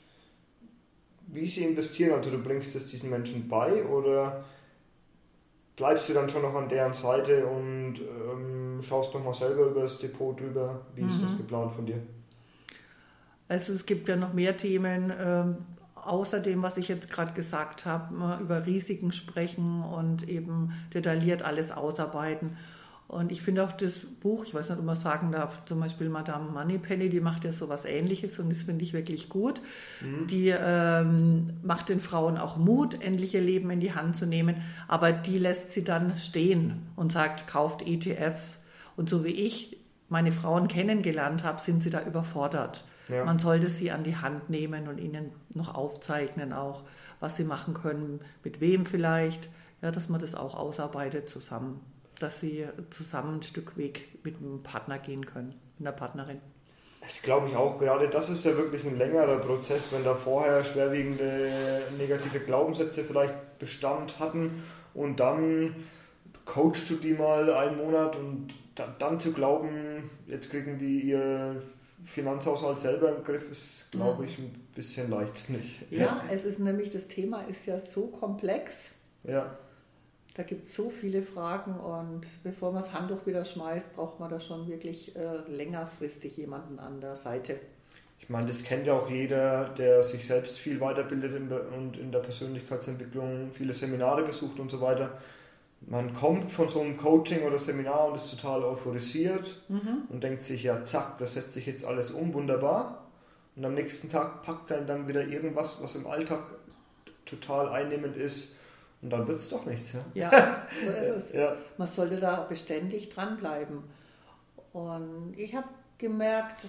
[1.26, 2.12] wie sie investieren?
[2.12, 4.44] Also du bringst es diesen Menschen bei oder
[5.74, 9.98] bleibst du dann schon noch an deren Seite und ähm, schaust nochmal selber über das
[9.98, 10.82] Depot drüber?
[10.94, 12.02] Wie ist das geplant von dir?
[13.48, 15.56] Also es gibt ja noch mehr Themen, ähm,
[15.94, 22.56] außerdem, was ich jetzt gerade gesagt habe, über Risiken sprechen und eben detailliert alles ausarbeiten.
[23.08, 26.08] Und ich finde auch das Buch, ich weiß nicht, ob man sagen darf, zum Beispiel
[26.08, 29.60] Madame Moneypenny, die macht ja so was Ähnliches und das finde ich wirklich gut.
[30.00, 30.26] Mhm.
[30.26, 34.56] Die ähm, macht den Frauen auch Mut, endlich ihr Leben in die Hand zu nehmen,
[34.88, 38.58] aber die lässt sie dann stehen und sagt, kauft ETFs.
[38.96, 39.78] Und so wie ich
[40.08, 42.84] meine Frauen kennengelernt habe, sind sie da überfordert.
[43.08, 43.24] Ja.
[43.24, 46.84] Man sollte sie an die Hand nehmen und ihnen noch aufzeichnen, auch
[47.20, 49.48] was sie machen können, mit wem vielleicht,
[49.82, 51.80] ja, dass man das auch ausarbeitet zusammen
[52.18, 56.40] dass sie zusammen ein Stück Weg mit einem Partner gehen können, mit einer Partnerin.
[57.00, 57.78] Das glaube ich auch.
[57.78, 63.58] Gerade das ist ja wirklich ein längerer Prozess, wenn da vorher schwerwiegende negative Glaubenssätze vielleicht
[63.58, 65.76] Bestand hatten und dann
[66.46, 71.60] coachst du die mal einen Monat und dann, zu glauben, jetzt kriegen die ihr
[72.04, 75.90] Finanzhaushalt selber im Griff, ist, glaube ich, ein bisschen leicht nicht.
[75.90, 78.90] Ja, es ist nämlich, das Thema ist ja so komplex.
[79.24, 79.58] Ja.
[80.34, 84.28] Da gibt es so viele Fragen und bevor man das Handtuch wieder schmeißt, braucht man
[84.30, 87.58] da schon wirklich äh, längerfristig jemanden an der Seite.
[88.20, 91.32] Ich meine, das kennt ja auch jeder, der sich selbst viel weiterbildet
[91.74, 95.18] und in der Persönlichkeitsentwicklung viele Seminare besucht und so weiter.
[95.88, 100.02] Man kommt von so einem Coaching oder Seminar und ist total euphorisiert mhm.
[100.08, 103.06] und denkt sich, ja, zack, das setzt sich jetzt alles um, wunderbar.
[103.54, 106.40] Und am nächsten Tag packt er dann wieder irgendwas, was im Alltag
[107.24, 108.56] total einnehmend ist
[109.02, 109.92] und dann wird es doch nichts.
[109.92, 111.32] Ja, ja so ist es.
[111.32, 111.56] Ja.
[111.76, 113.84] Man sollte da beständig dranbleiben.
[114.72, 115.68] Und ich habe
[115.98, 116.66] gemerkt,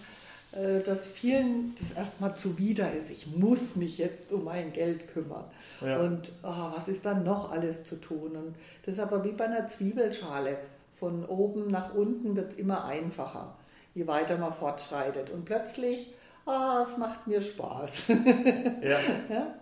[0.86, 3.12] dass vielen das erstmal zuwider ist.
[3.12, 5.44] Ich muss mich jetzt um mein Geld kümmern.
[5.82, 6.00] Ja.
[6.00, 8.36] Und oh, was ist dann noch alles zu tun?
[8.36, 8.56] Und
[8.86, 10.58] das ist aber wie bei einer Zwiebelschale.
[10.94, 13.56] Von oben nach unten wird es immer einfacher,
[13.94, 15.30] je weiter man fortschreitet.
[15.30, 16.12] Und plötzlich,
[16.48, 18.08] ah, oh, es macht mir Spaß.
[18.82, 18.98] ja.
[19.30, 19.54] ja?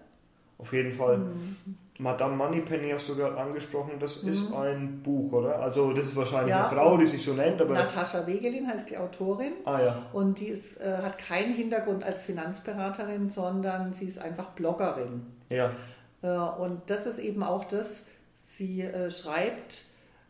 [0.57, 1.17] Auf jeden Fall.
[1.17, 1.77] Mhm.
[1.97, 4.29] Madame Moneypenny hast du gerade angesprochen, das mhm.
[4.29, 5.59] ist ein Buch, oder?
[5.59, 7.61] Also das ist wahrscheinlich ja, eine Frau, die sich so nennt.
[7.61, 9.53] Aber Natascha Wegelin heißt die Autorin.
[9.63, 10.05] Ah, ja.
[10.11, 15.25] Und die ist, äh, hat keinen Hintergrund als Finanzberaterin, sondern sie ist einfach Bloggerin.
[15.49, 15.71] Ja.
[16.21, 18.03] Äh, und das ist eben auch das,
[18.43, 19.83] sie äh, schreibt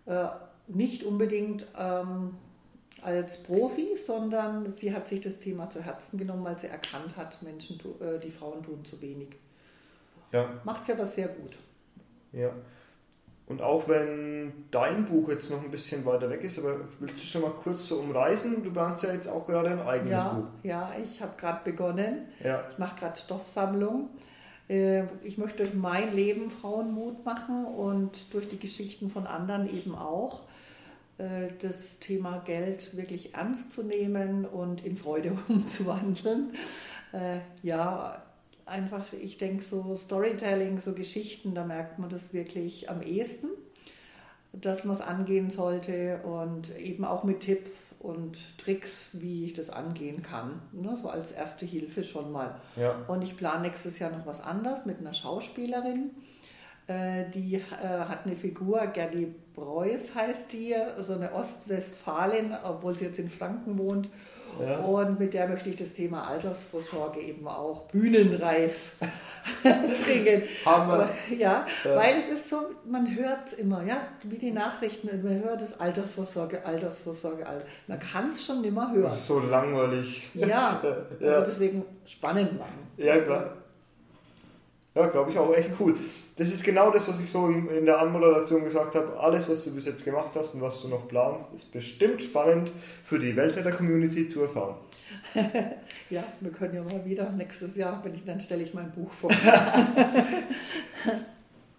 [0.05, 0.25] äh,
[0.67, 2.35] nicht unbedingt ähm,
[3.01, 7.41] als Profi, sondern sie hat sich das Thema zu Herzen genommen, weil sie erkannt hat,
[7.41, 9.37] Menschen, äh, die Frauen tun zu wenig.
[10.35, 10.49] Ja.
[10.63, 11.57] Macht sie aber sehr gut.
[12.33, 12.49] Ja.
[13.47, 17.27] Und auch wenn dein Buch jetzt noch ein bisschen weiter weg ist, aber willst du
[17.27, 18.63] schon mal kurz so umreißen?
[18.63, 20.45] Du planst ja jetzt auch gerade ein eigenes ja, Buch.
[20.63, 22.27] Ja, ich habe gerade begonnen.
[22.43, 22.63] Ja.
[22.69, 24.09] Ich mache gerade Stoffsammlung.
[24.67, 29.71] Äh, ich möchte durch mein Leben Frauen Mut machen und durch die Geschichten von anderen
[29.71, 30.41] eben auch
[31.19, 36.51] äh, das Thema Geld wirklich ernst zu nehmen und in Freude umzuwandeln.
[37.13, 38.24] Äh, ja,
[38.65, 43.47] einfach, ich denke, so Storytelling, so Geschichten, da merkt man das wirklich am ehesten,
[44.53, 49.69] dass man es angehen sollte und eben auch mit Tipps und Tricks, wie ich das
[49.69, 50.61] angehen kann.
[50.71, 50.97] Ne?
[51.01, 52.59] So als erste Hilfe schon mal.
[52.75, 52.95] Ja.
[53.07, 56.11] Und ich plane nächstes Jahr noch was anderes mit einer Schauspielerin.
[56.87, 63.05] Äh, die äh, hat eine Figur, Gerdi Preuß heißt die, so eine Ostwestfalin, obwohl sie
[63.05, 64.09] jetzt in Franken wohnt.
[64.61, 64.77] Ja.
[64.79, 68.91] Und mit der möchte ich das Thema Altersvorsorge eben auch bühnenreif
[69.63, 70.43] bringen.
[70.65, 71.09] Hammer.
[71.29, 75.43] Ja, ja, weil es ist so, man hört es immer, ja, wie die Nachrichten, man
[75.43, 77.67] hört es Altersvorsorge, Altersvorsorge, Alters.
[77.87, 79.03] Man kann es schon immer hören.
[79.03, 80.29] Das ist so langweilig.
[80.35, 80.81] Ja,
[81.21, 82.87] also deswegen spannend machen.
[82.97, 83.53] Ja, klar.
[84.95, 85.93] Ja, glaube ich auch echt cool.
[86.37, 89.19] Das ist genau das, was ich so in der Anmoderation gesagt habe.
[89.19, 92.71] Alles, was du bis jetzt gemacht hast und was du noch planst, ist bestimmt spannend
[93.03, 94.75] für die Weltretter-Community zu erfahren.
[96.09, 99.11] ja, wir können ja mal wieder nächstes Jahr, wenn ich, dann stelle ich mein Buch
[99.11, 99.29] vor.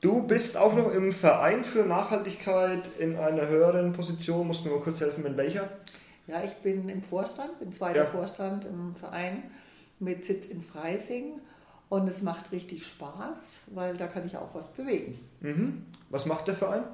[0.03, 4.47] du bist auch noch im Verein für Nachhaltigkeit in einer höheren Position.
[4.47, 5.71] Musst du mir mal kurz helfen, in welcher?
[6.27, 8.05] Ja, ich bin im Vorstand, bin zweiter ja.
[8.05, 9.45] Vorstand im Verein
[10.01, 11.41] mit Sitz in Freising
[11.89, 15.19] und es macht richtig Spaß, weil da kann ich auch was bewegen.
[15.41, 15.85] Mhm.
[16.11, 16.85] Was macht der Verein?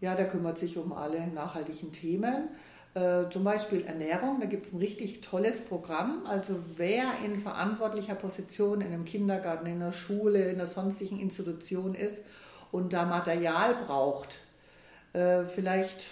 [0.00, 2.48] Ja, der kümmert sich um alle nachhaltigen Themen.
[2.94, 6.24] Äh, zum Beispiel Ernährung, da gibt es ein richtig tolles Programm.
[6.26, 11.94] Also wer in verantwortlicher Position in einem Kindergarten, in einer Schule, in einer sonstigen Institution
[11.94, 12.20] ist
[12.70, 14.38] und da Material braucht,
[15.12, 16.04] äh, vielleicht,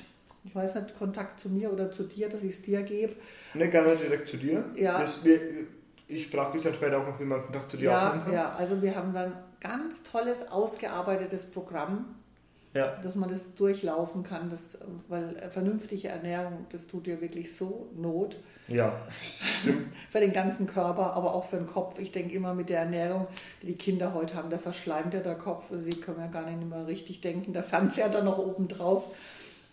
[0.44, 3.14] ich weiß nicht, Kontakt zu mir oder zu dir, dass ich es dir gebe.
[3.54, 4.64] Ne, gerne direkt zu dir.
[4.74, 5.04] Ja.
[5.22, 5.40] Wir,
[6.12, 8.34] ich frage dich dann später auch noch, wie man Kontakt zu dir ja, aufnehmen kann.
[8.34, 12.16] Ja, also wir haben dann ganz tolles, ausgearbeitetes Programm
[12.74, 12.96] Ja.
[13.02, 18.36] dass man das durchlaufen kann, das, weil vernünftige Ernährung, das tut dir wirklich so Not
[18.68, 19.92] Ja, stimmt.
[20.10, 21.98] für den ganzen Körper, aber auch für den Kopf.
[21.98, 23.26] Ich denke immer mit der Ernährung,
[23.62, 26.48] die die Kinder heute haben, da verschleimt ja der Kopf, also die können ja gar
[26.48, 29.14] nicht mehr richtig denken, der Fernseher dann noch oben drauf.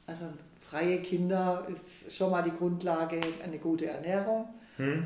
[0.05, 0.25] Also
[0.69, 4.47] freie Kinder ist schon mal die Grundlage, eine gute Ernährung.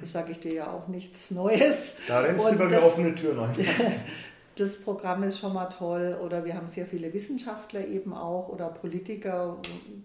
[0.01, 1.93] Das sage ich dir ja auch nichts Neues.
[2.07, 3.53] Da rennst du Und bei mir das- offene Türen ein.
[4.55, 8.67] das Programm ist schon mal toll oder wir haben sehr viele Wissenschaftler eben auch oder
[8.69, 9.57] Politiker,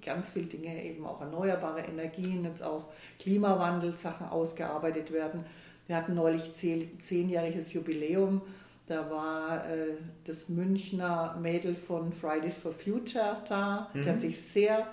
[0.05, 2.85] ganz viele Dinge eben auch erneuerbare Energien, jetzt auch
[3.21, 5.45] Klimawandel-Sachen ausgearbeitet werden.
[5.87, 8.41] Wir hatten neulich zehn- zehnjähriges Jubiläum,
[8.87, 14.87] da war äh, das Münchner Mädel von Fridays for Future da, die hat sich sehr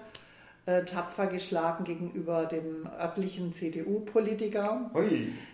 [0.65, 4.89] äh, tapfer geschlagen gegenüber dem örtlichen CDU-Politiker.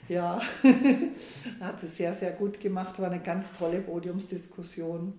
[0.08, 0.42] Ja,
[1.60, 3.00] hat sie sehr, sehr gut gemacht.
[3.00, 5.14] War eine ganz tolle Podiumsdiskussion.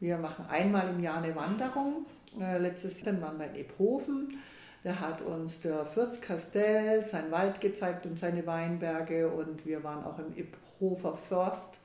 [0.00, 2.06] Wir machen einmal im Jahr eine Wanderung.
[2.40, 4.38] Äh, letztes Jahr waren wir in Ephofen.
[4.84, 9.28] Da hat uns der Fürst Castell seinen Wald gezeigt und seine Weinberge.
[9.28, 11.80] Und wir waren auch im Ephofer Först.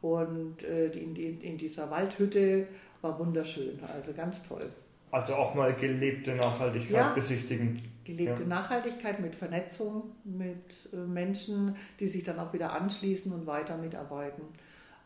[0.00, 2.66] Und äh, in dieser Waldhütte
[3.02, 3.78] war wunderschön.
[3.94, 4.70] Also ganz toll.
[5.10, 7.12] Also auch mal gelebte Nachhaltigkeit Ja.
[7.12, 7.82] besichtigen.
[8.04, 8.48] Gelebte Ja.
[8.48, 14.42] Nachhaltigkeit mit Vernetzung mit äh, Menschen, die sich dann auch wieder anschließen und weiter mitarbeiten.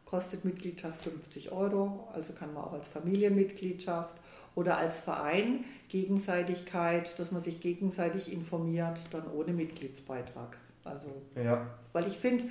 [0.05, 4.15] Kostet Mitgliedschaft 50 Euro, also kann man auch als Familienmitgliedschaft
[4.55, 10.57] oder als Verein Gegenseitigkeit, dass man sich gegenseitig informiert, dann ohne Mitgliedsbeitrag.
[10.85, 11.07] Also,
[11.43, 11.67] Ja.
[11.93, 12.45] weil ich finde,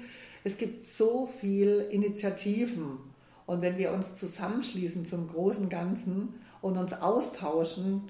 [0.44, 2.98] es gibt so viele Initiativen
[3.46, 8.10] und wenn wir uns zusammenschließen zum großen Ganzen und uns austauschen,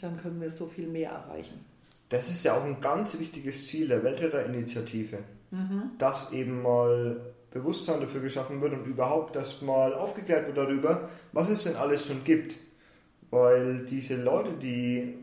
[0.00, 1.64] dann können wir so viel mehr erreichen.
[2.08, 5.18] Das ist ja auch ein ganz wichtiges Ziel der Weltretterinitiative,
[5.50, 5.90] Mhm.
[5.98, 7.20] dass eben mal
[7.52, 12.08] Bewusstsein dafür geschaffen wird und überhaupt, dass mal aufgeklärt wird darüber, was es denn alles
[12.08, 12.56] schon gibt.
[13.30, 15.14] Weil diese Leute, die,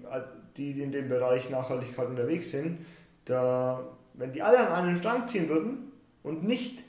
[0.55, 2.85] die in dem Bereich Nachhaltigkeit unterwegs sind,
[3.25, 5.91] da, wenn die alle an einen Strang ziehen würden
[6.23, 6.83] und nicht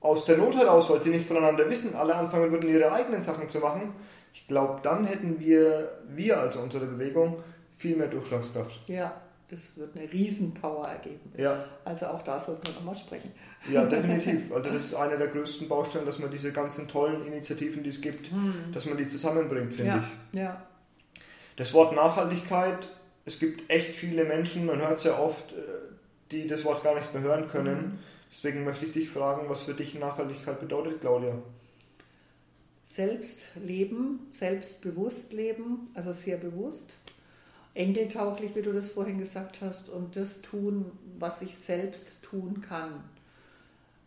[0.00, 3.48] aus der Not heraus, weil sie nicht voneinander wissen, alle anfangen würden, ihre eigenen Sachen
[3.48, 3.92] zu machen,
[4.34, 7.42] ich glaube, dann hätten wir, wir also unsere Bewegung,
[7.76, 8.80] viel mehr Durchschlagskraft.
[8.88, 11.32] Ja, das wird eine Riesenpower ergeben.
[11.36, 13.32] Ja, Also auch da sollten wir nochmal sprechen.
[13.70, 14.50] ja, definitiv.
[14.52, 18.00] Also das ist eine der größten Baustellen, dass man diese ganzen tollen Initiativen, die es
[18.00, 18.30] gibt,
[18.72, 20.38] dass man die zusammenbringt, finde ja, ich.
[20.38, 20.62] ja,
[21.56, 22.88] Das Wort Nachhaltigkeit,
[23.26, 25.56] es gibt echt viele Menschen, man hört es ja oft, äh,
[26.30, 27.98] die das Wort gar nicht mehr hören können.
[28.30, 31.34] Deswegen möchte ich dich fragen, was für dich Nachhaltigkeit bedeutet, Claudia.
[32.94, 36.92] Selbst leben, selbstbewusst leben, also sehr bewusst,
[37.72, 43.02] enkeltauglich, wie du das vorhin gesagt hast, und das tun, was ich selbst tun kann.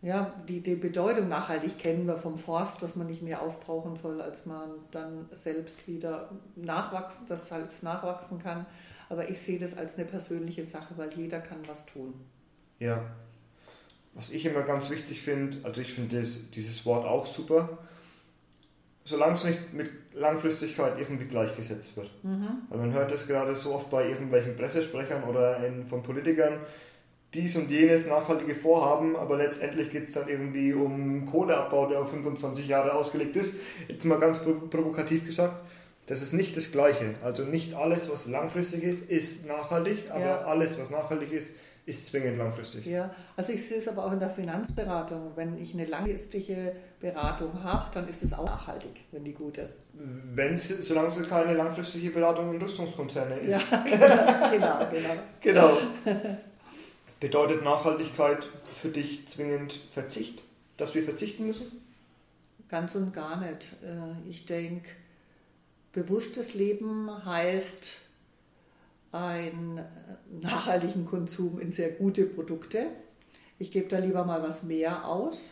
[0.04, 4.22] Ja, die, die Bedeutung nachhaltig kennen wir vom Forst, dass man nicht mehr aufbrauchen soll,
[4.22, 8.68] als man dann selbst wieder nachwachsen, das Salz nachwachsen kann.
[9.10, 12.14] Aber ich sehe das als eine persönliche Sache, weil jeder kann was tun.
[12.78, 13.04] Ja.
[14.14, 17.80] Was ich immer ganz wichtig finde, also ich finde dieses Wort auch super,
[19.06, 22.10] solange es nicht mit Langfristigkeit irgendwie gleichgesetzt wird.
[22.70, 26.60] Weil man hört das gerade so oft bei irgendwelchen Pressesprechern oder in, von Politikern,
[27.34, 32.10] dies und jenes nachhaltige Vorhaben, aber letztendlich geht es dann irgendwie um Kohleabbau, der auf
[32.10, 33.56] 25 Jahre ausgelegt ist.
[33.88, 35.64] Jetzt mal ganz pro- provokativ gesagt,
[36.08, 37.16] das ist nicht das Gleiche.
[37.24, 40.42] Also nicht alles, was langfristig ist, ist nachhaltig, aber Ja.
[40.46, 41.54] alles, was nachhaltig ist,
[41.86, 42.86] ist zwingend langfristig.
[42.88, 45.32] Ja, also ich sehe es aber auch in der Finanzberatung.
[45.36, 49.74] Wenn ich eine langfristige Beratung habe, dann ist es auch nachhaltig, wenn die gut ist.
[49.94, 53.52] Wenn's, solange es keine langfristige Beratung in Rüstungskonzerne ist.
[53.72, 53.84] Ja,
[54.52, 55.16] genau, genau.
[55.42, 55.78] Genau.
[57.20, 58.48] Bedeutet Nachhaltigkeit
[58.82, 60.42] für dich zwingend Verzicht?
[60.78, 61.72] Dass wir verzichten müssen?
[62.68, 63.68] Ganz und gar nicht.
[63.84, 64.90] Äh, Ich denke,
[65.94, 67.92] bewusstes Leben heißt
[69.16, 69.84] einen äh,
[70.42, 72.88] nachhaltigen Konsum in sehr gute Produkte.
[73.58, 75.50] Ich gebe da lieber mal was mehr aus.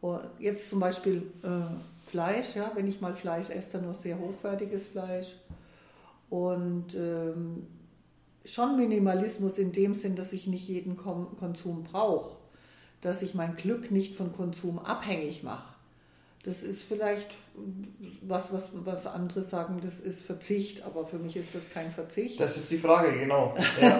[0.00, 1.76] Und Jetzt zum Beispiel äh,
[2.08, 5.34] Fleisch, ja, wenn ich mal Fleisch esse, dann nur sehr hochwertiges Fleisch.
[6.30, 7.66] Und ähm,
[8.44, 12.36] schon Minimalismus in dem Sinn, dass ich nicht jeden Konsum brauche,
[13.00, 15.75] dass ich mein Glück nicht von Konsum abhängig mache.
[16.46, 17.34] Das ist vielleicht
[18.22, 22.38] was, was, was andere sagen, das ist Verzicht, aber für mich ist das kein Verzicht.
[22.38, 23.52] Das ist die Frage, genau.
[23.80, 23.98] Ja.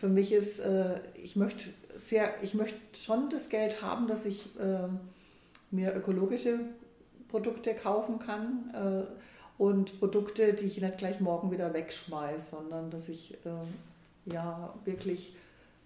[0.00, 1.66] Für mich ist, äh, ich möchte
[1.98, 4.88] sehr, ich möchte schon das Geld haben, dass ich äh,
[5.70, 6.60] mir ökologische
[7.28, 13.10] Produkte kaufen kann äh, und Produkte, die ich nicht gleich morgen wieder wegschmeiße, sondern dass
[13.10, 15.36] ich äh, ja wirklich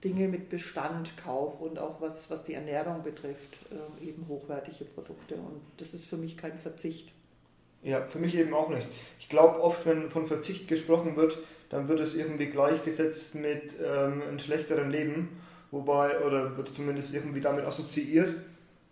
[0.02, 5.34] Dinge mit Bestand kaufe und auch was, was die Ernährung betrifft, äh, eben hochwertige Produkte.
[5.34, 7.12] Und das ist für mich kein Verzicht.
[7.82, 8.88] Ja, für mich eben auch nicht.
[9.18, 11.38] Ich glaube, oft, wenn von Verzicht gesprochen wird,
[11.70, 15.40] dann wird es irgendwie gleichgesetzt mit ähm, einem schlechteren Leben,
[15.70, 18.34] wobei, oder wird zumindest irgendwie damit assoziiert.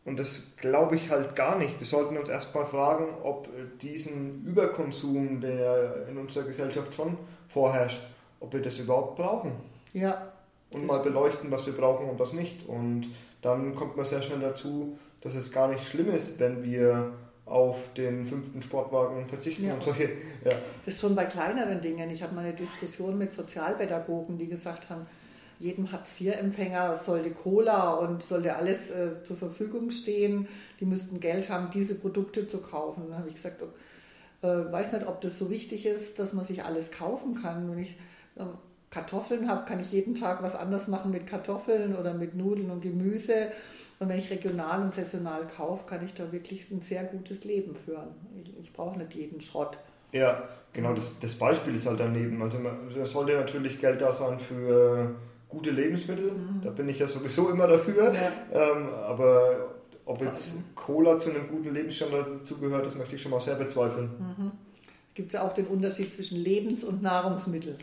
[0.05, 1.79] Und das glaube ich halt gar nicht.
[1.79, 3.49] Wir sollten uns erstmal fragen, ob
[3.81, 8.03] diesen Überkonsum, der in unserer Gesellschaft schon vorherrscht,
[8.41, 9.53] ob wir das überhaupt brauchen.
[9.93, 10.33] Ja.
[10.71, 12.69] Und mal beleuchten, was wir brauchen und was nicht.
[12.69, 13.07] Und
[13.41, 17.13] dann kommt man sehr schnell dazu, dass es gar nicht schlimm ist, wenn wir
[17.47, 19.75] auf den fünften Sportwagen verzichten ja.
[19.75, 20.11] und solche.
[20.45, 20.53] Ja.
[20.85, 22.11] Das ist schon bei kleineren Dingen.
[22.11, 25.07] Ich habe mal eine Diskussion mit Sozialpädagogen, die gesagt haben,
[25.59, 30.47] jedem Hartz-IV-Empfänger sollte Cola und sollte alles äh, zur Verfügung stehen.
[30.79, 33.05] Die müssten Geld haben, diese Produkte zu kaufen.
[33.09, 33.63] Dann habe ich gesagt,
[34.43, 37.71] äh, weiß nicht, ob das so wichtig ist, dass man sich alles kaufen kann.
[37.71, 37.99] Wenn ich
[38.37, 38.45] äh,
[38.91, 42.81] Kartoffeln habe, kann ich jeden Tag was anders machen mit Kartoffeln oder mit Nudeln und
[42.81, 43.49] Gemüse.
[43.99, 47.75] Und wenn ich regional und saisonal kaufe, kann ich da wirklich ein sehr gutes Leben
[47.75, 48.09] führen.
[48.63, 49.77] Ich, brauche nicht jeden Schrott.
[50.13, 52.41] Ja, genau, das, das Beispiel ist halt daneben.
[52.41, 52.59] Also
[53.03, 55.17] es sollte natürlich Geld da sein für
[55.49, 56.33] gute Lebensmittel.
[56.33, 56.61] Mhm.
[56.63, 58.15] Da bin ich ja sowieso immer dafür.
[58.15, 58.31] Ja.
[58.53, 59.75] Ähm, aber
[60.05, 64.11] ob jetzt Cola zu einem guten Lebensstandard dazugehört, das möchte ich schon mal sehr bezweifeln.
[64.19, 64.53] Mhm.
[65.09, 67.77] Es gibt ja auch den Unterschied zwischen Lebens- und Nahrungsmittel.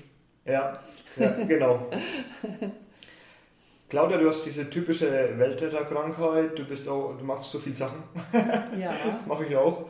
[0.45, 0.79] Ja,
[1.17, 1.89] ja genau.
[3.89, 8.03] Claudia, du hast diese typische Weltretterkrankheit, du bist auch, du machst so viele Sachen.
[8.79, 8.93] Ja.
[9.17, 9.85] das mache ich auch.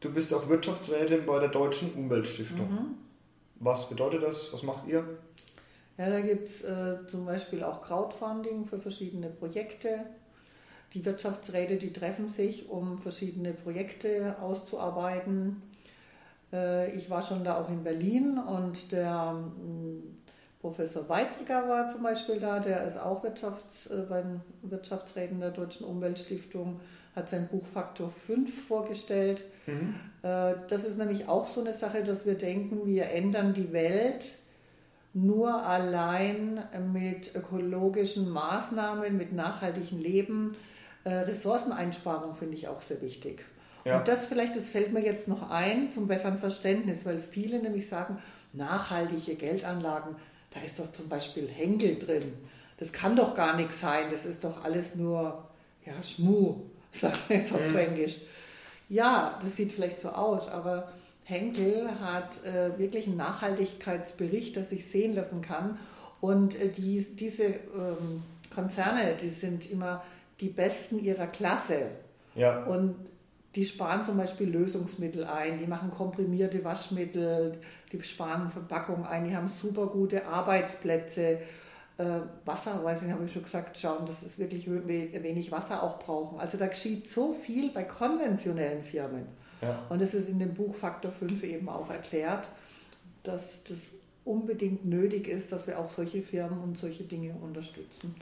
[0.00, 2.70] Du bist auch Wirtschaftsrätin bei der Deutschen Umweltstiftung.
[2.70, 2.94] Mhm.
[3.56, 4.52] Was bedeutet das?
[4.52, 5.04] Was macht ihr?
[5.96, 10.00] Ja, da gibt es äh, zum Beispiel auch Crowdfunding für verschiedene Projekte.
[10.94, 15.62] Die Wirtschaftsräte, die treffen sich, um verschiedene Projekte auszuarbeiten.
[16.52, 20.02] Äh, ich war schon da auch in Berlin und der mm,
[20.60, 25.50] Professor Weizsäcker war zum Beispiel da, der ist auch Wirtschafts-, äh, bei den Wirtschaftsräten der
[25.50, 26.80] Deutschen Umweltstiftung,
[27.16, 29.44] hat sein Buch Faktor 5 vorgestellt.
[29.66, 29.94] Mhm.
[30.22, 34.26] Äh, das ist nämlich auch so eine Sache, dass wir denken, wir ändern die Welt
[35.14, 40.56] nur allein mit ökologischen Maßnahmen, mit nachhaltigem Leben.
[41.04, 43.44] Ressourceneinsparung finde ich auch sehr wichtig.
[43.84, 43.98] Ja.
[43.98, 47.88] Und das vielleicht, das fällt mir jetzt noch ein zum besseren Verständnis, weil viele nämlich
[47.88, 48.18] sagen,
[48.52, 50.16] nachhaltige Geldanlagen,
[50.52, 52.32] da ist doch zum Beispiel Henkel drin.
[52.78, 55.48] Das kann doch gar nichts sein, das ist doch alles nur
[55.84, 56.62] ja, Schmu,
[56.92, 57.72] sagt man jetzt auf mhm.
[57.72, 58.16] Fränkisch.
[58.88, 60.92] Ja, das sieht vielleicht so aus, aber
[61.24, 65.78] Henkel hat äh, wirklich einen Nachhaltigkeitsbericht, das sich sehen lassen kann.
[66.20, 68.22] Und äh, die, diese ähm,
[68.54, 70.02] Konzerne, die sind immer
[70.40, 71.86] die Besten ihrer Klasse.
[72.34, 72.64] Ja.
[72.64, 72.96] Und
[73.54, 77.58] die sparen zum Beispiel Lösungsmittel ein, die machen komprimierte Waschmittel,
[77.92, 81.38] die sparen Verpackung ein, die haben super gute Arbeitsplätze.
[81.98, 85.98] Äh, Wasser, weiß ich, habe ich schon gesagt, schauen, dass es wirklich wenig Wasser auch
[85.98, 86.40] brauchen.
[86.40, 89.26] Also da geschieht so viel bei konventionellen Firmen.
[89.60, 89.84] Ja.
[89.90, 92.48] Und es ist in dem Buch Faktor 5 eben auch erklärt,
[93.22, 93.90] dass das
[94.24, 98.14] unbedingt nötig ist, dass wir auch solche Firmen und solche Dinge unterstützen.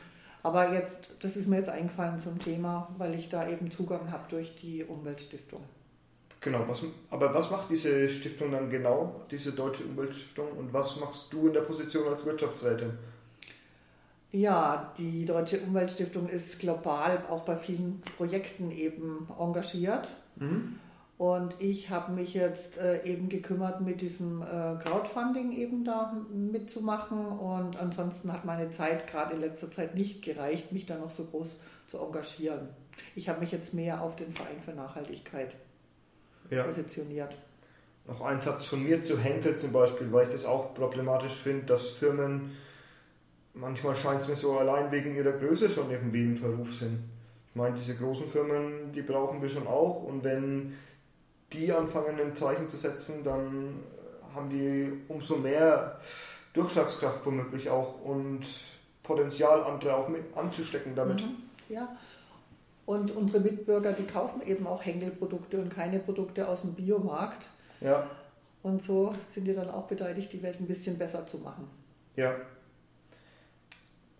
[0.43, 4.25] Aber jetzt, das ist mir jetzt eingefallen zum Thema, weil ich da eben Zugang habe
[4.29, 5.63] durch die Umweltstiftung.
[6.41, 11.31] Genau, was, aber was macht diese Stiftung dann genau, diese Deutsche Umweltstiftung, und was machst
[11.31, 12.93] du in der Position als Wirtschaftsrätin?
[14.33, 20.09] Ja, die Deutsche Umweltstiftung ist global auch bei vielen Projekten eben engagiert.
[20.37, 20.80] Mhm.
[21.21, 27.27] Und ich habe mich jetzt äh, eben gekümmert, mit diesem äh, Crowdfunding eben da mitzumachen.
[27.27, 31.25] Und ansonsten hat meine Zeit gerade in letzter Zeit nicht gereicht, mich da noch so
[31.25, 31.49] groß
[31.89, 32.71] zu engagieren.
[33.15, 35.57] Ich habe mich jetzt mehr auf den Verein für Nachhaltigkeit
[36.49, 36.63] ja.
[36.63, 37.37] positioniert.
[38.07, 41.67] Noch ein Satz von mir zu Henkel zum Beispiel, weil ich das auch problematisch finde,
[41.67, 42.53] dass Firmen,
[43.53, 46.99] manchmal scheint es mir so allein wegen ihrer Größe schon irgendwie im Verruf sind.
[47.51, 50.05] Ich meine, diese großen Firmen, die brauchen wir schon auch.
[50.05, 50.73] Und wenn
[51.53, 53.81] die anfangen, ein Zeichen zu setzen, dann
[54.35, 55.99] haben die umso mehr
[56.53, 58.47] Durchschlagskraft womöglich auch und
[59.03, 61.23] Potenzial, andere auch mit anzustecken damit.
[61.23, 61.37] Mhm.
[61.69, 61.97] Ja.
[62.87, 67.49] Und unsere Mitbürger, die kaufen eben auch Henkel-Produkte und keine Produkte aus dem Biomarkt.
[67.81, 68.09] Ja.
[68.63, 71.69] Und so sind die dann auch beteiligt, die Welt ein bisschen besser zu machen.
[72.17, 72.35] Ja.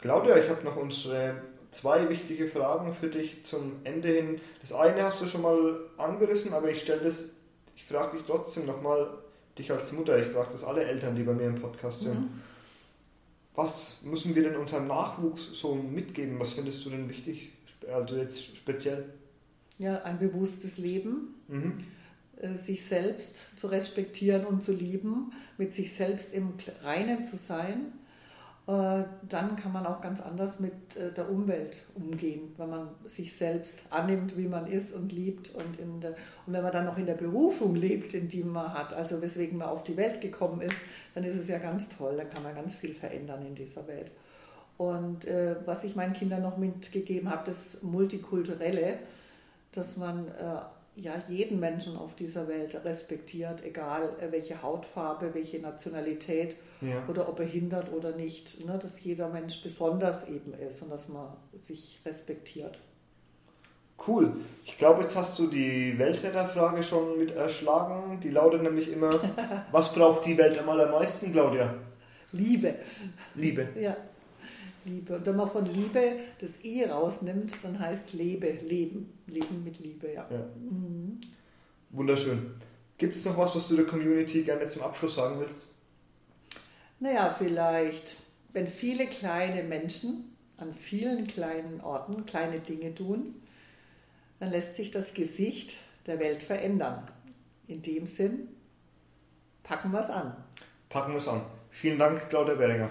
[0.01, 4.41] Claudia, ich habe noch unsere zwei wichtige Fragen für dich zum Ende hin.
[4.61, 7.31] Das eine hast du schon mal angerissen, aber ich stelle das,
[7.77, 9.09] ich frage dich trotzdem nochmal,
[9.59, 12.21] dich als Mutter, ich frage das alle Eltern, die bei mir im Podcast sind.
[12.21, 12.43] Mhm.
[13.55, 16.39] Was müssen wir denn unserem Nachwuchs so mitgeben?
[16.39, 17.53] Was findest du denn wichtig,
[17.93, 19.05] also jetzt speziell?
[19.79, 21.85] Ja, ein bewusstes Leben, mhm.
[22.41, 27.93] Äh, sich selbst zu respektieren und zu lieben, mit sich selbst im Reinen zu sein
[28.71, 33.79] dann kann man auch ganz anders mit äh, der Umwelt umgehen, wenn man sich selbst
[33.91, 36.11] annimmt, wie man ist und liebt und, der,
[36.47, 39.59] und wenn man dann noch in der Berufung lebt, in die man hat, also weswegen
[39.59, 40.77] man auf die Welt gekommen ist,
[41.15, 44.13] dann ist es ja ganz toll, dann kann man ganz viel verändern in dieser Welt.
[44.77, 48.99] Und äh, was ich meinen Kindern noch mitgegeben habe, das Multikulturelle,
[49.73, 50.61] dass man äh,
[51.01, 57.03] ja jeden Menschen auf dieser Welt respektiert, egal äh, welche Hautfarbe, welche Nationalität ja.
[57.09, 61.09] oder ob er hindert oder nicht, ne, dass jeder Mensch besonders eben ist und dass
[61.09, 61.29] man
[61.59, 62.79] sich respektiert.
[64.07, 64.33] Cool.
[64.65, 68.19] Ich glaube, jetzt hast du die Weltretterfrage schon mit erschlagen.
[68.23, 69.21] Die lautet nämlich immer,
[69.73, 71.75] was braucht die Welt am allermeisten, Claudia?
[72.33, 72.77] Liebe.
[73.35, 73.69] Liebe.
[73.79, 73.97] Ja.
[74.85, 75.17] Liebe.
[75.17, 79.13] Und wenn man von Liebe das I rausnimmt, dann heißt Lebe, Leben.
[79.27, 80.27] Leben mit Liebe, ja.
[80.31, 80.47] ja.
[80.57, 81.21] Mhm.
[81.91, 82.53] Wunderschön.
[82.99, 85.67] Gibt es noch was, was du der Community gerne zum Abschluss sagen willst?
[86.99, 88.17] Naja, vielleicht,
[88.53, 93.35] wenn viele kleine Menschen an vielen kleinen Orten kleine Dinge tun,
[94.39, 95.77] dann lässt sich das Gesicht
[96.07, 97.09] der Welt verändern.
[97.67, 98.49] In dem Sinn,
[99.63, 100.37] packen wir es an.
[100.89, 101.43] Packen wir es an.
[101.71, 102.91] Vielen Dank, Claudia Beringer.